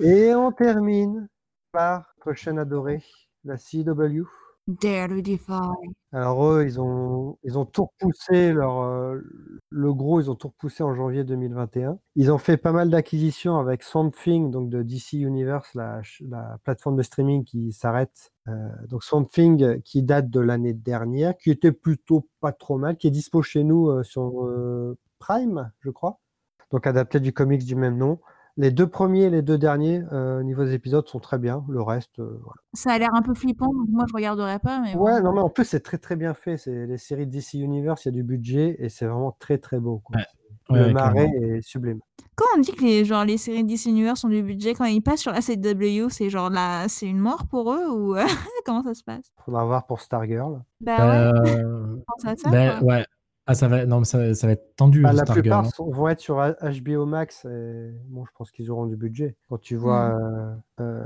Et 0.00 0.34
on 0.34 0.52
termine 0.52 1.28
par 1.72 2.14
notre 2.24 2.38
chaîne 2.38 2.58
adorée, 2.58 3.02
la 3.44 3.56
CW, 3.56 4.24
Dare 4.66 5.08
to 5.08 5.20
Defy. 5.20 5.74
Alors 6.12 6.44
eux, 6.46 6.64
ils 6.64 6.80
ont, 6.80 7.36
ils 7.42 7.58
ont 7.58 7.66
tout 7.66 7.86
repoussé, 8.00 8.52
leur, 8.52 8.80
euh, 8.80 9.20
le 9.68 9.92
gros, 9.92 10.20
ils 10.20 10.30
ont 10.30 10.34
tout 10.34 10.48
repoussé 10.48 10.82
en 10.82 10.94
janvier 10.94 11.22
2021. 11.24 11.98
Ils 12.16 12.32
ont 12.32 12.38
fait 12.38 12.56
pas 12.56 12.72
mal 12.72 12.88
d'acquisitions 12.88 13.58
avec 13.58 13.82
Swamp 13.82 14.10
Thing, 14.10 14.50
donc 14.50 14.70
de 14.70 14.82
DC 14.82 15.14
Universe, 15.14 15.68
la, 15.74 16.00
la 16.20 16.58
plateforme 16.64 16.96
de 16.96 17.02
streaming 17.02 17.44
qui 17.44 17.72
s'arrête. 17.72 18.32
Euh, 18.48 18.68
donc 18.88 19.04
Swamp 19.04 19.24
Thing 19.26 19.62
euh, 19.62 19.78
qui 19.84 20.02
date 20.02 20.30
de 20.30 20.40
l'année 20.40 20.72
dernière, 20.72 21.36
qui 21.36 21.50
était 21.50 21.72
plutôt 21.72 22.26
pas 22.40 22.52
trop 22.52 22.78
mal, 22.78 22.96
qui 22.96 23.08
est 23.08 23.10
dispo 23.10 23.42
chez 23.42 23.64
nous 23.64 24.02
sur 24.02 24.48
Prime, 25.18 25.72
je 25.80 25.90
crois. 25.90 26.20
Donc 26.70 26.86
adapté 26.86 27.20
du 27.20 27.32
comics 27.32 27.64
du 27.64 27.76
même 27.76 27.98
nom. 27.98 28.18
Les 28.56 28.70
deux 28.70 28.86
premiers 28.86 29.24
et 29.24 29.30
les 29.30 29.42
deux 29.42 29.58
derniers, 29.58 30.02
euh, 30.12 30.38
au 30.38 30.42
niveau 30.44 30.64
des 30.64 30.74
épisodes, 30.74 31.06
sont 31.08 31.18
très 31.18 31.38
bien. 31.38 31.64
Le 31.68 31.82
reste, 31.82 32.20
euh, 32.20 32.38
voilà. 32.42 32.60
Ça 32.72 32.92
a 32.92 32.98
l'air 32.98 33.10
un 33.14 33.22
peu 33.22 33.34
flippant, 33.34 33.66
donc 33.74 33.88
moi 33.90 34.04
je 34.08 34.14
regarderai 34.14 34.60
pas, 34.60 34.80
mais 34.80 34.94
Ouais, 34.94 35.20
non, 35.22 35.32
mais 35.32 35.40
en 35.40 35.48
plus, 35.50 35.64
c'est 35.64 35.80
très 35.80 35.98
très 35.98 36.14
bien 36.14 36.34
fait. 36.34 36.56
C'est 36.56 36.86
les 36.86 36.98
séries 36.98 37.26
DC 37.26 37.54
Universe, 37.54 38.04
il 38.04 38.08
y 38.08 38.10
a 38.10 38.12
du 38.12 38.22
budget 38.22 38.76
et 38.78 38.88
c'est 38.88 39.06
vraiment 39.06 39.36
très 39.38 39.58
très 39.58 39.80
beau. 39.80 40.00
quoi. 40.04 40.16
Ouais. 40.18 40.24
Le 40.70 40.86
ouais, 40.86 40.92
marais 40.94 41.26
est 41.42 41.60
sublime. 41.62 41.98
Quand 42.36 42.46
on 42.56 42.60
dit 42.60 42.72
que 42.72 42.82
les, 42.82 43.04
genre, 43.04 43.24
les 43.24 43.36
séries 43.36 43.64
DC 43.64 43.86
Universe 43.86 44.24
ont 44.24 44.28
du 44.30 44.42
budget, 44.42 44.72
quand 44.74 44.84
ils 44.86 45.02
passent 45.02 45.20
sur 45.20 45.32
la 45.32 45.40
CW, 45.40 46.08
c'est 46.08 46.30
genre 46.30 46.48
là, 46.48 46.86
c'est 46.88 47.06
une 47.06 47.18
mort 47.18 47.46
pour 47.48 47.72
eux 47.74 47.88
ou 47.90 48.14
comment 48.64 48.82
ça 48.82 48.94
se 48.94 49.02
passe? 49.04 49.30
Faudra 49.44 49.64
voir 49.66 49.84
pour 49.84 50.00
Stargirl. 50.00 50.62
Bah 50.80 50.96
ouais, 51.42 51.50
Euh, 51.58 51.96
pense 52.06 52.24
à 52.24 52.34
ça. 52.36 52.50
ben, 52.50 52.78
quoi. 52.78 52.88
ouais. 52.88 53.06
Ah, 53.46 53.54
ça 53.54 53.68
va, 53.68 53.84
non, 53.84 53.98
mais 53.98 54.04
ça, 54.06 54.34
ça 54.34 54.46
va 54.46 54.54
être 54.54 54.74
tendu, 54.74 55.02
Bah, 55.02 55.12
la 55.12 55.22
Stargirl. 55.24 55.42
plupart 55.42 55.64
hein. 55.66 55.70
sont- 55.70 55.90
vont 55.90 56.08
être 56.08 56.20
sur 56.20 56.36
HBO 56.36 57.04
Max. 57.04 57.44
Et... 57.44 57.90
Bon, 58.08 58.24
je 58.24 58.30
pense 58.36 58.50
qu'ils 58.50 58.70
auront 58.70 58.86
du 58.86 58.96
budget. 58.96 59.36
Quand 59.50 59.58
tu 59.58 59.76
vois 59.76 60.18
euh, 60.18 60.54
euh, 60.80 61.04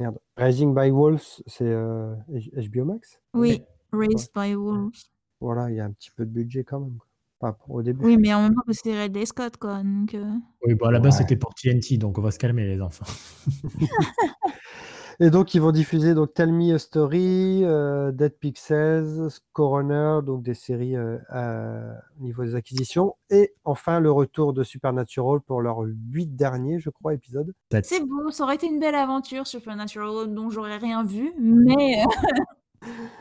merde, 0.00 0.18
Rising 0.38 0.74
by 0.74 0.90
Wolves, 0.90 1.42
c'est 1.46 1.66
euh, 1.66 2.14
HBO 2.28 2.84
Max. 2.86 3.20
Oui, 3.34 3.62
Raised 3.92 4.30
by 4.34 4.54
Wolves. 4.54 4.92
Voilà, 5.40 5.68
il 5.70 5.76
y 5.76 5.80
a 5.80 5.84
un 5.84 5.92
petit 5.92 6.10
peu 6.10 6.24
de 6.24 6.30
budget 6.30 6.64
quand 6.64 6.80
même. 6.80 6.98
pour- 7.40 7.76
au 7.76 7.82
début. 7.82 8.04
Oui, 8.04 8.16
mais 8.16 8.32
en 8.34 8.42
même 8.42 8.54
temps, 8.54 8.62
c'est 8.70 8.98
Ridley 9.00 9.24
Scott, 9.26 9.58
quoi. 9.58 9.82
Donc, 9.84 10.12
euh, 10.14 10.24
Oui, 10.66 10.74
bon, 10.74 10.86
à 10.86 10.90
la 10.90 10.98
base, 11.00 11.14
Ouais. 11.16 11.18
c'était 11.20 11.36
pour 11.36 11.54
TNT, 11.54 11.96
donc 11.98 12.18
on 12.18 12.22
va 12.22 12.30
se 12.32 12.38
calmer, 12.38 12.66
les 12.66 12.80
enfants. 12.80 13.04
Et 15.20 15.30
donc, 15.30 15.52
ils 15.54 15.60
vont 15.60 15.72
diffuser 15.72 16.14
donc 16.14 16.32
Tell 16.32 16.52
Me 16.52 16.74
a 16.74 16.78
Story, 16.78 17.62
euh, 17.64 18.12
Dead 18.12 18.32
Pixels, 18.38 19.28
Coroner, 19.52 20.20
donc 20.24 20.42
des 20.44 20.54
séries 20.54 20.96
euh, 20.96 21.18
à- 21.28 21.96
au 22.20 22.22
niveau 22.22 22.44
des 22.44 22.54
acquisitions. 22.54 23.16
Et 23.28 23.52
enfin, 23.64 23.98
le 23.98 24.12
retour 24.12 24.52
de 24.52 24.62
Supernatural 24.62 25.40
pour 25.40 25.60
leurs 25.60 25.80
huit 26.12 26.36
derniers, 26.36 26.78
je 26.78 26.90
crois, 26.90 27.14
épisodes. 27.14 27.52
C'est 27.82 28.06
beau, 28.06 28.30
ça 28.30 28.44
aurait 28.44 28.54
été 28.54 28.68
une 28.68 28.78
belle 28.78 28.94
aventure, 28.94 29.46
Supernatural, 29.48 30.32
dont 30.32 30.50
j'aurais 30.50 30.76
rien 30.76 31.02
vu, 31.04 31.32
mais 31.36 32.04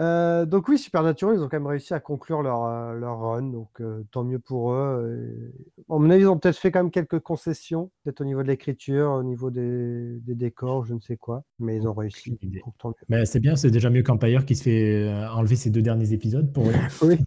euh, 0.00 0.46
donc 0.46 0.68
oui, 0.68 0.78
Supernatural, 0.78 1.36
ils 1.36 1.42
ont 1.42 1.48
quand 1.48 1.58
même 1.58 1.66
réussi 1.66 1.92
à 1.94 2.00
conclure 2.00 2.42
leur, 2.42 2.64
euh, 2.64 2.94
leur 2.94 3.18
run, 3.20 3.42
donc 3.42 3.68
euh, 3.80 4.02
tant 4.10 4.24
mieux 4.24 4.38
pour 4.38 4.72
eux. 4.72 5.28
Et... 5.38 5.84
Mon 5.88 6.08
avis, 6.10 6.22
ils 6.22 6.26
ont 6.26 6.38
peut-être 6.38 6.56
fait 6.56 6.70
quand 6.70 6.82
même 6.82 6.90
quelques 6.90 7.20
concessions, 7.20 7.90
peut-être 8.04 8.20
au 8.20 8.24
niveau 8.24 8.42
de 8.42 8.48
l'écriture, 8.48 9.10
au 9.12 9.22
niveau 9.22 9.50
des, 9.50 10.18
des 10.20 10.34
décors, 10.34 10.86
je 10.86 10.94
ne 10.94 11.00
sais 11.00 11.16
quoi, 11.16 11.44
mais 11.58 11.76
ils 11.76 11.86
ont 11.86 11.92
réussi. 11.92 12.38
Donc. 12.82 12.96
Mais 13.08 13.26
c'est 13.26 13.40
bien, 13.40 13.56
c'est 13.56 13.70
déjà 13.70 13.90
mieux 13.90 14.02
qu'Empire 14.02 14.46
qui 14.46 14.56
se 14.56 14.62
fait 14.62 15.12
enlever 15.32 15.56
ses 15.56 15.70
deux 15.70 15.82
derniers 15.82 16.12
épisodes 16.12 16.52
pour 16.52 16.66
eux. 16.68 16.72
Oui. 17.02 17.18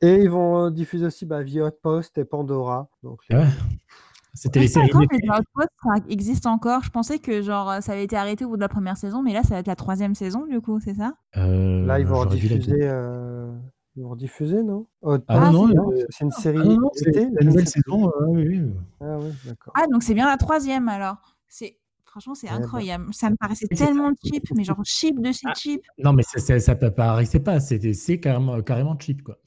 Et 0.00 0.14
ils 0.14 0.30
vont 0.30 0.70
diffuser 0.70 1.06
aussi 1.06 1.26
bah, 1.26 1.44
The 1.44 1.56
Outpost 1.56 2.16
et 2.18 2.24
Pandora. 2.24 2.88
Donc, 3.02 3.20
les- 3.28 3.36
Ouais. 3.36 3.46
C'était 4.34 4.60
les 4.60 4.68
séries. 4.68 4.88
les 5.10 5.28
Outposts, 5.28 5.68
ça 5.82 5.94
existe 6.08 6.46
encore. 6.46 6.82
Je 6.84 6.90
pensais 6.90 7.18
que 7.18 7.42
genre 7.42 7.82
ça 7.82 7.92
avait 7.92 8.04
été 8.04 8.16
arrêté 8.16 8.44
au 8.44 8.50
bout 8.50 8.56
de 8.56 8.60
la 8.60 8.68
première 8.68 8.96
saison, 8.96 9.22
mais 9.22 9.32
là 9.32 9.42
ça 9.42 9.50
va 9.54 9.58
être 9.60 9.66
la 9.66 9.76
troisième 9.76 10.14
saison 10.14 10.46
du 10.46 10.60
coup, 10.60 10.78
c'est 10.80 10.94
ça? 10.94 11.14
Euh, 11.36 11.84
Là, 11.86 11.98
ils 11.98 12.06
vont 12.06 12.20
rediffuser. 12.20 12.78
euh, 12.82 13.52
Ils 13.96 14.02
vont 14.04 14.10
rediffuser, 14.10 14.62
non? 14.62 14.86
Outpost, 15.02 15.24
Ah 15.28 15.50
non, 15.50 15.66
non, 15.68 15.90
euh, 15.92 16.04
c'est 16.10 16.24
une 16.24 16.30
série 16.30 16.58
Ah 16.60 16.64
non, 16.64 16.80
non, 16.80 16.90
été, 17.06 17.26
la 17.32 17.44
nouvelle 17.44 17.68
saison. 17.68 18.08
euh, 18.08 18.26
oui, 18.28 18.46
oui. 18.48 18.72
Ah 19.00 19.18
oui, 19.20 19.30
d'accord. 19.44 19.72
Ah 19.76 19.86
donc 19.90 20.02
c'est 20.04 20.14
bien 20.14 20.26
la 20.28 20.36
troisième 20.36 20.88
alors. 20.88 21.36
C'est 21.48 21.76
franchement 22.04 22.34
c'est 22.36 22.46
Eh 22.48 22.56
ben. 22.56 22.62
incroyable. 22.62 23.06
Ça 23.12 23.30
me 23.30 23.36
paraissait 23.36 23.66
tellement 23.66 24.12
cheap, 24.24 24.44
mais 24.56 24.62
genre 24.64 24.80
cheap 24.84 25.20
de 25.20 25.32
chez 25.32 25.46
Ah. 25.48 25.54
cheap. 25.56 25.82
Non, 25.98 26.12
mais 26.12 26.22
ça, 26.22 26.38
ça, 26.38 26.58
ça 26.60 26.76
paraissait 26.76 27.40
pas. 27.40 27.58
C'est 27.60 28.20
carrément, 28.20 28.60
carrément 28.62 28.96
cheap, 28.98 29.22
quoi. 29.22 29.38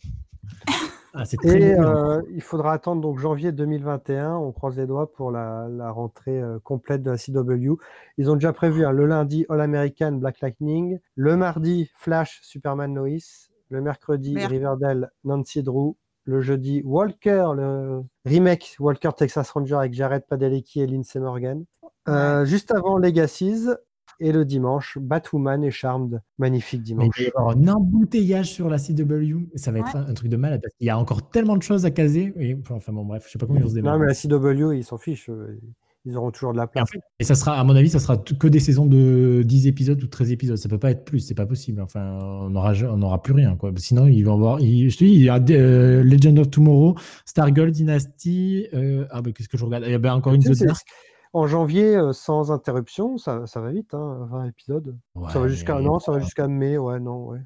Ah, 1.13 1.26
c'est 1.26 1.38
très 1.38 1.62
Et 1.62 1.80
euh, 1.80 2.21
il 2.32 2.41
faudra 2.41 2.73
attendre 2.73 3.02
donc 3.02 3.19
janvier 3.19 3.52
2021. 3.52 4.36
On 4.36 4.52
croise 4.52 4.78
les 4.78 4.88
doigts 4.88 5.12
pour 5.12 5.32
la, 5.32 5.67
la 5.69 5.91
rentrée 5.91 6.41
euh, 6.41 6.58
complète 6.63 7.04
de 7.04 7.12
la 7.12 7.17
CW. 7.17 7.76
Ils 8.17 8.32
ont 8.32 8.34
déjà 8.34 8.52
prévu 8.52 8.84
hein, 8.84 8.91
le 8.91 9.06
lundi 9.06 9.45
All 9.47 9.62
American 9.62 10.13
Black 10.13 10.41
Lightning, 10.41 10.99
le 11.15 11.38
mardi 11.38 11.91
Flash 11.97 12.39
Superman 12.41 12.95
Lois, 12.95 13.49
le 13.69 13.82
mercredi 13.82 14.34
Merde. 14.34 14.52
Riverdale 14.52 15.12
Nancy 15.23 15.62
Drew, 15.62 15.95
le 16.26 16.41
jeudi 16.41 16.82
Walker, 16.84 17.49
le 17.56 18.02
remake 18.26 18.76
Walker 18.80 19.12
Texas 19.15 19.52
Ranger 19.52 19.76
avec 19.76 19.93
Jared 19.93 20.23
Padalecki 20.28 20.82
et 20.82 20.88
Lindsay 20.88 21.19
Morgan. 21.19 21.63
Euh, 22.08 22.43
Juste 22.45 22.71
avant 22.71 22.97
Legacies 22.97 23.67
et 24.19 24.32
le 24.32 24.45
dimanche 24.45 24.97
Batwoman 25.02 25.63
et 25.63 25.71
Charmed. 25.71 26.21
Magnifique 26.38 26.82
Mais 26.82 27.06
il 27.06 27.12
dimanche. 27.12 27.17
va 27.19 27.23
y 27.23 27.28
avoir 27.36 27.58
un 27.58 27.67
embouteillage 27.67 28.52
sur 28.52 28.69
la 28.69 28.78
CW. 28.78 29.47
Ça 29.56 29.71
va 29.71 29.80
être 29.80 29.93
Ouais. 29.95 29.99
un, 30.02 30.08
un 30.10 30.13
truc 30.13 30.30
de 30.30 30.38
malade 30.38 30.62
parce 30.63 30.73
qu'il 30.76 30.88
y 30.88 30.89
a 30.89 30.97
encore 30.97 31.30
tellement 31.30 31.58
de 31.58 31.63
choses 31.63 31.86
à 31.86 31.91
caser. 31.91 32.34
Et, 32.39 32.58
enfin 32.69 32.91
bon, 32.93 33.06
bref, 33.06 33.23
je 33.28 33.32
sais 33.32 33.38
pas 33.39 33.45
comment 33.45 33.60
ils 33.60 33.63
vont 33.63 33.69
se 33.69 33.76
Non, 33.76 33.82
démarrer. 33.82 33.99
mais 33.99 34.06
la 34.08 34.13
CW, 34.13 34.73
ils 34.78 34.84
s'en 34.84 34.97
fichent. 34.97 35.30
euh, 35.30 35.60
Ils 36.06 36.17
auront 36.17 36.32
toujours 36.32 36.52
de 36.52 36.58
la 36.58 36.63
Et, 36.63 36.67
en 36.67 36.69
place. 36.84 36.89
fait- 36.91 36.99
et 37.19 37.23
ça 37.23 37.34
sera, 37.34 37.58
à 37.58 37.63
mon 37.63 37.78
avis, 37.78 37.88
ça 37.89 37.97
sera 37.97 38.17
que 38.17 38.47
des 38.49 38.60
saisons 38.60 38.86
de 38.86 39.41
10 39.45 39.67
épisodes 39.67 40.04
ou 40.04 40.08
13 40.08 40.34
épisodes. 40.34 40.58
Ça 40.58 40.67
peut 40.67 40.78
pas 40.78 40.91
être 40.91 41.06
plus, 41.06 41.19
c'est 41.21 41.34
pas 41.34 41.45
possible. 41.45 41.80
Enfin, 41.82 42.19
on 42.21 42.49
n'aura 42.49 42.73
on 42.91 43.02
aura 43.02 43.21
plus 43.23 43.32
rien. 43.34 43.56
Quoi. 43.56 43.71
Sinon, 43.78 44.08
ils 44.08 44.21
vont 44.23 44.34
avoir. 44.34 44.60
ils- 44.60 44.89
je 44.89 44.97
te 44.97 45.06
dis, 45.06 45.12
il 45.13 45.21
y 45.23 45.30
a 45.30 45.39
euh, 45.52 46.04
Legend 46.04 46.39
of 46.39 46.49
Tomorrow, 46.49 46.95
Stargirl 47.26 47.71
Dynasty. 47.71 48.67
euh, 48.73 49.06
ah, 49.12 49.21
ben 49.21 49.32
qu'est-ce 49.32 49.47
que 49.47 49.58
je 49.58 49.63
regarde? 49.63 49.86
Il 49.88 49.91
y 49.91 49.95
a 49.95 49.97
ben, 49.97 50.13
encore 50.13 50.34
une 50.34 50.41
Tu 50.43 50.54
sais, 50.54 50.65
The 50.65 50.67
Dark. 50.67 50.82
En 51.34 51.48
janvier, 51.48 51.96
euh, 51.96 52.13
sans 52.13 52.52
interruption, 52.52 53.17
ça, 53.17 53.48
ça 53.48 53.60
va 53.60 53.72
vite, 53.72 53.93
hein, 53.93 54.28
20 54.32 54.46
épisodes. 54.46 54.96
ça 55.30 55.39
va 55.39 55.48
jusqu'à 55.48 55.80
non, 55.82 56.00
ça 56.00 56.12
va 56.12 56.19
jusqu'à 56.19 56.48
mai, 56.48 56.78
ouais, 56.78 57.00
non, 57.00 57.26
ouais. 57.26 57.39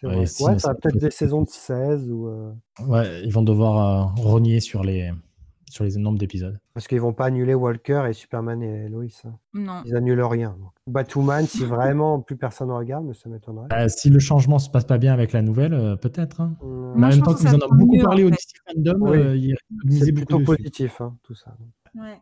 C'est 0.00 0.06
Ouais, 0.06 0.16
vrai. 0.16 0.26
si, 0.26 0.42
Ouais, 0.44 0.52
mais 0.52 0.58
ça 0.58 0.68
va 0.68 0.74
peut-être 0.76 0.94
peut- 0.94 1.00
des 1.00 1.10
saisons 1.10 1.42
de 1.42 1.48
16 1.50 2.10
ou 2.10 2.28
euh, 2.28 2.52
Ouais, 2.86 3.20
ils 3.22 3.32
vont 3.32 3.42
devoir 3.42 3.76
euh, 4.16 4.22
rogner 4.22 4.60
sur 4.60 4.82
les, 4.82 5.10
sur 5.68 5.84
les 5.84 5.94
nombres 5.98 6.18
d'épisodes. 6.18 6.58
parce 6.72 6.88
qu'ils 6.88 7.02
vont 7.02 7.12
pas 7.12 7.26
annuler 7.26 7.52
Walker 7.52 8.04
et 8.08 8.14
Superman 8.14 8.62
et 8.62 8.88
Lois. 8.88 9.04
hein. 9.26 9.34
Non. 9.52 9.82
Ils 9.84 9.94
annulent 9.94 10.22
rien. 10.22 10.56
donc. 10.58 10.70
Batwoman, 10.86 11.46
si 11.46 11.64
vraiment 11.66 12.20
plus 12.20 12.36
personne 12.38 12.68
ne 12.68 12.72
regarde, 12.72 13.04
mais 13.04 13.12
ça 13.12 13.28
m'étonnerait. 13.28 13.68
Euh, 13.74 13.88
si 13.88 14.08
le 14.08 14.18
changement 14.18 14.58
se 14.58 14.70
passe 14.70 14.84
pas 14.86 14.96
bien 14.96 15.12
avec 15.12 15.32
la 15.32 15.42
nouvelle, 15.42 15.74
euh, 15.74 15.96
peut-être. 15.96 16.40
hein. 16.40 16.56
Euh, 16.62 16.94
Mais 16.96 17.06
en 17.08 17.10
même 17.10 17.20
temps 17.22 17.34
que 17.34 17.40
qu'ils 17.40 17.48
en 17.54 17.58
ont 17.58 17.68
beaucoup 17.76 17.96
mieux, 17.96 18.02
parlé 18.02 18.24
en 18.24 18.28
au. 18.28 18.30
DC 18.30 18.52
Fandom, 18.66 18.98
Oui. 19.02 19.18
euh, 19.18 19.36
ils 19.36 19.54
misaient 19.84 20.06
c'est 20.06 20.12
plutôt 20.12 20.40
positif, 20.40 20.98
hein, 21.02 21.14
tout 21.22 21.34
ça. 21.34 21.54
Ouais. 21.94 22.18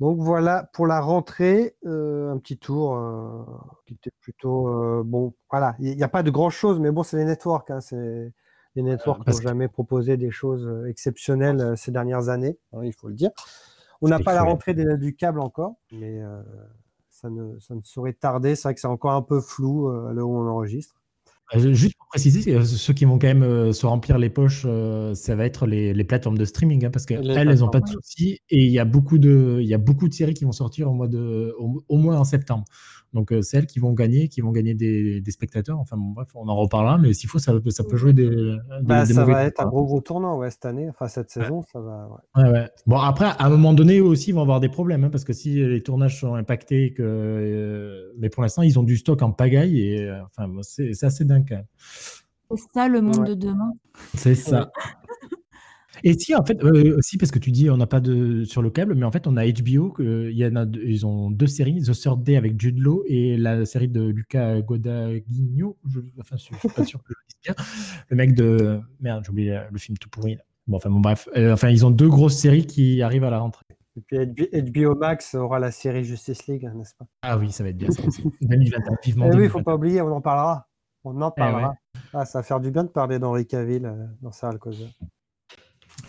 Donc 0.00 0.18
voilà, 0.18 0.68
pour 0.72 0.86
la 0.86 1.00
rentrée, 1.00 1.76
euh, 1.86 2.32
un 2.32 2.38
petit 2.38 2.58
tour 2.58 2.96
euh, 2.96 3.44
qui 3.86 3.94
était 3.94 4.10
plutôt 4.20 4.68
euh, 4.68 5.02
bon. 5.04 5.32
Voilà, 5.50 5.76
il 5.78 5.96
n'y 5.96 6.02
a 6.02 6.08
pas 6.08 6.22
de 6.22 6.30
grand 6.30 6.50
chose, 6.50 6.80
mais 6.80 6.90
bon, 6.90 7.02
c'est 7.02 7.16
les 7.18 7.24
networks. 7.24 7.70
hein, 7.70 7.80
c'est 7.80 8.32
les 8.74 8.82
networks 8.82 9.26
n'ont 9.26 9.36
que- 9.36 9.42
jamais 9.42 9.68
proposé 9.68 10.16
des 10.16 10.30
choses 10.30 10.68
exceptionnelles 10.88 11.76
ces 11.76 11.92
dernières 11.92 12.28
années, 12.30 12.58
hein, 12.72 12.80
il 12.84 12.92
faut 12.94 13.08
le 13.08 13.14
dire. 13.14 13.30
On 14.00 14.08
n'a 14.08 14.18
pas 14.24 14.34
la 14.34 14.42
rentrée 14.42 14.74
des- 14.74 14.96
du 14.96 15.14
câble 15.14 15.38
encore, 15.40 15.74
mais 15.92 16.20
ça, 17.10 17.28
ne, 17.30 17.58
ça 17.60 17.74
ne 17.74 17.82
saurait 17.82 18.14
tarder. 18.14 18.56
C'est 18.56 18.62
vrai 18.68 18.74
que 18.74 18.80
c'est 18.80 18.86
encore 18.88 19.12
un 19.12 19.22
peu 19.22 19.40
flou 19.40 19.88
à 19.88 20.12
l'heure 20.12 20.28
où 20.28 20.36
on 20.36 20.48
enregistre. 20.48 20.96
Euh, 21.54 21.74
Juste 21.74 21.96
pour 21.98 22.06
préciser, 22.08 22.54
euh, 22.54 22.64
ceux 22.64 22.92
qui 22.94 23.04
vont 23.04 23.18
quand 23.18 23.26
même 23.26 23.42
euh, 23.42 23.72
se 23.72 23.84
remplir 23.84 24.18
les 24.18 24.30
poches, 24.30 24.62
euh, 24.64 25.14
ça 25.14 25.36
va 25.36 25.44
être 25.44 25.66
les, 25.66 25.92
les 25.92 26.04
plateformes 26.04 26.38
de 26.38 26.44
streaming, 26.44 26.86
hein, 26.86 26.90
parce 26.90 27.04
qu'elles, 27.04 27.20
Les 27.20 27.34
elles 27.34 27.58
n'ont 27.58 27.68
pas 27.68 27.80
de 27.80 27.88
soucis. 27.88 28.38
Et 28.48 28.64
il 28.64 28.70
y, 28.70 28.78
a 28.78 28.84
beaucoup 28.84 29.18
de, 29.18 29.58
il 29.60 29.68
y 29.68 29.74
a 29.74 29.78
beaucoup 29.78 30.08
de 30.08 30.14
séries 30.14 30.34
qui 30.34 30.44
vont 30.44 30.52
sortir 30.52 30.90
au, 30.90 30.94
mois 30.94 31.08
de, 31.08 31.54
au, 31.58 31.82
au 31.88 31.96
moins 31.98 32.18
en 32.18 32.24
septembre. 32.24 32.64
Donc, 33.12 33.30
euh, 33.32 33.42
c'est 33.42 33.58
elles 33.58 33.66
qui 33.66 33.78
vont 33.78 33.92
gagner, 33.92 34.28
qui 34.28 34.40
vont 34.40 34.52
gagner 34.52 34.74
des, 34.74 35.20
des 35.20 35.30
spectateurs. 35.30 35.78
Enfin, 35.78 35.96
bon, 35.98 36.10
bref, 36.12 36.28
on 36.34 36.48
en 36.48 36.56
reparlera, 36.56 36.96
mais 36.98 37.12
s'il 37.12 37.28
faut, 37.28 37.38
ça, 37.38 37.52
peut- 37.60 37.70
ça 37.70 37.84
peut 37.84 37.96
jouer 37.96 38.12
des, 38.14 38.28
des, 38.30 38.56
Bah, 38.82 39.04
des 39.04 39.12
ça 39.12 39.20
mauvais 39.20 39.32
va 39.34 39.44
être 39.44 39.60
un 39.60 39.66
gros 39.66 39.84
gros 39.84 40.00
tournant 40.00 40.38
ouais, 40.38 40.50
cette 40.50 40.64
année, 40.64 40.88
enfin 40.88 41.08
cette 41.08 41.28
saison, 41.30 41.62
ça 41.70 41.80
va. 41.80 42.08
ouais. 42.36 42.42
Ouais, 42.44 42.50
ouais. 42.50 42.70
Bon, 42.86 42.96
après, 42.96 43.26
à 43.26 43.44
un 43.44 43.50
moment 43.50 43.74
donné, 43.74 43.98
eux 43.98 44.04
aussi, 44.04 44.30
ils 44.30 44.34
vont 44.34 44.40
avoir 44.42 44.60
des 44.60 44.68
problèmes, 44.70 45.04
hein, 45.04 45.10
parce 45.10 45.24
que 45.24 45.32
si 45.34 45.54
les 45.54 45.82
tournages 45.82 46.18
sont 46.20 46.34
impactés, 46.34 46.94
que, 46.94 47.02
euh, 47.02 48.12
mais 48.18 48.30
pour 48.30 48.42
l'instant, 48.42 48.62
ils 48.62 48.78
ont 48.78 48.82
du 48.82 48.96
stock 48.96 49.20
en 49.22 49.32
pagaille, 49.32 49.80
et 49.80 50.02
euh, 50.08 50.22
enfin, 50.24 50.48
bon, 50.48 50.62
c'est 50.62 50.94
c'est 50.94 51.06
assez 51.06 51.24
dingue. 51.24 51.64
C'est 52.54 52.58
ça 52.74 52.88
le 52.88 53.00
monde 53.00 53.18
Ouais. 53.20 53.28
de 53.28 53.34
demain. 53.34 53.72
C'est 54.14 54.34
ça. 54.34 54.70
Et 56.04 56.18
si, 56.18 56.34
en 56.34 56.44
fait, 56.44 56.62
euh, 56.64 56.98
aussi 56.98 57.16
parce 57.18 57.30
que 57.30 57.38
tu 57.38 57.50
dis 57.50 57.70
on 57.70 57.76
n'a 57.76 57.86
pas 57.86 58.00
de 58.00 58.44
sur 58.44 58.62
le 58.62 58.70
câble, 58.70 58.94
mais 58.94 59.04
en 59.04 59.12
fait, 59.12 59.26
on 59.26 59.36
a 59.36 59.46
HBO, 59.46 59.94
y 60.00 60.44
en 60.46 60.56
a, 60.56 60.66
ils 60.84 61.06
ont 61.06 61.30
deux 61.30 61.46
séries, 61.46 61.82
The 61.82 61.92
Third 61.92 62.22
Day 62.22 62.36
avec 62.36 62.60
Jude 62.60 62.78
Law 62.78 63.04
et 63.06 63.36
la 63.36 63.64
série 63.64 63.88
de 63.88 64.02
Luca 64.02 64.60
Guadagnino. 64.60 65.76
Je, 65.88 66.00
enfin, 66.20 66.36
je, 66.36 66.42
suis 66.42 66.68
pas 66.68 66.84
sûr 66.84 67.02
que 67.02 67.12
je 67.12 67.14
le 67.14 67.24
dise 67.28 67.38
bien. 67.42 67.64
Le 68.08 68.16
mec 68.16 68.34
de. 68.34 68.80
Merde, 69.00 69.22
j'ai 69.24 69.30
oublié 69.30 69.60
le 69.70 69.78
film 69.78 69.96
tout 69.98 70.08
pourri. 70.08 70.38
Bon, 70.66 70.76
enfin, 70.76 70.90
bon, 70.90 71.00
bref. 71.00 71.28
Euh, 71.36 71.52
enfin, 71.52 71.68
ils 71.70 71.84
ont 71.84 71.90
deux 71.90 72.08
grosses 72.08 72.36
séries 72.36 72.66
qui 72.66 73.02
arrivent 73.02 73.24
à 73.24 73.30
la 73.30 73.40
rentrée. 73.40 73.64
Et 73.96 74.26
puis 74.26 74.48
HBO 74.52 74.94
Max 74.94 75.34
aura 75.34 75.58
la 75.58 75.70
série 75.70 76.04
Justice 76.04 76.46
League, 76.46 76.70
n'est-ce 76.74 76.94
pas? 76.94 77.04
Ah 77.22 77.36
oui, 77.36 77.52
ça 77.52 77.62
va 77.62 77.70
être 77.70 77.76
bien. 77.76 77.90
Ça, 77.90 78.02
2021, 78.40 78.96
vivement. 79.04 79.30
Et 79.30 79.36
oui, 79.36 79.44
il 79.44 79.50
faut 79.50 79.62
pas 79.62 79.74
oublier, 79.74 80.00
on 80.00 80.12
en 80.12 80.20
parlera. 80.20 80.66
On 81.04 81.20
en 81.20 81.30
eh 81.36 81.40
parlera. 81.40 81.74
Ah, 82.14 82.24
ça 82.24 82.38
va 82.38 82.42
faire 82.42 82.60
du 82.60 82.70
bien 82.70 82.84
de 82.84 82.88
parler 82.88 83.18
d'Henri 83.18 83.46
Caville 83.46 83.86
euh, 83.86 84.06
dans 84.22 84.32
Sarah 84.32 84.52
Alcosa. 84.52 84.84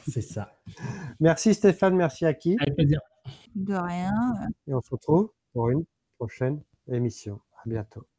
C'est 0.07 0.21
ça. 0.21 0.57
Merci 1.19 1.53
Stéphane, 1.53 1.95
merci 1.95 2.25
à 2.25 2.33
qui 2.33 2.57
Avec 2.59 2.75
plaisir. 2.75 2.99
De 3.55 3.75
rien. 3.75 4.11
Et 4.67 4.73
on 4.73 4.81
se 4.81 4.89
retrouve 4.91 5.31
pour 5.53 5.69
une 5.69 5.85
prochaine 6.17 6.61
émission. 6.87 7.39
À 7.63 7.69
bientôt. 7.69 8.05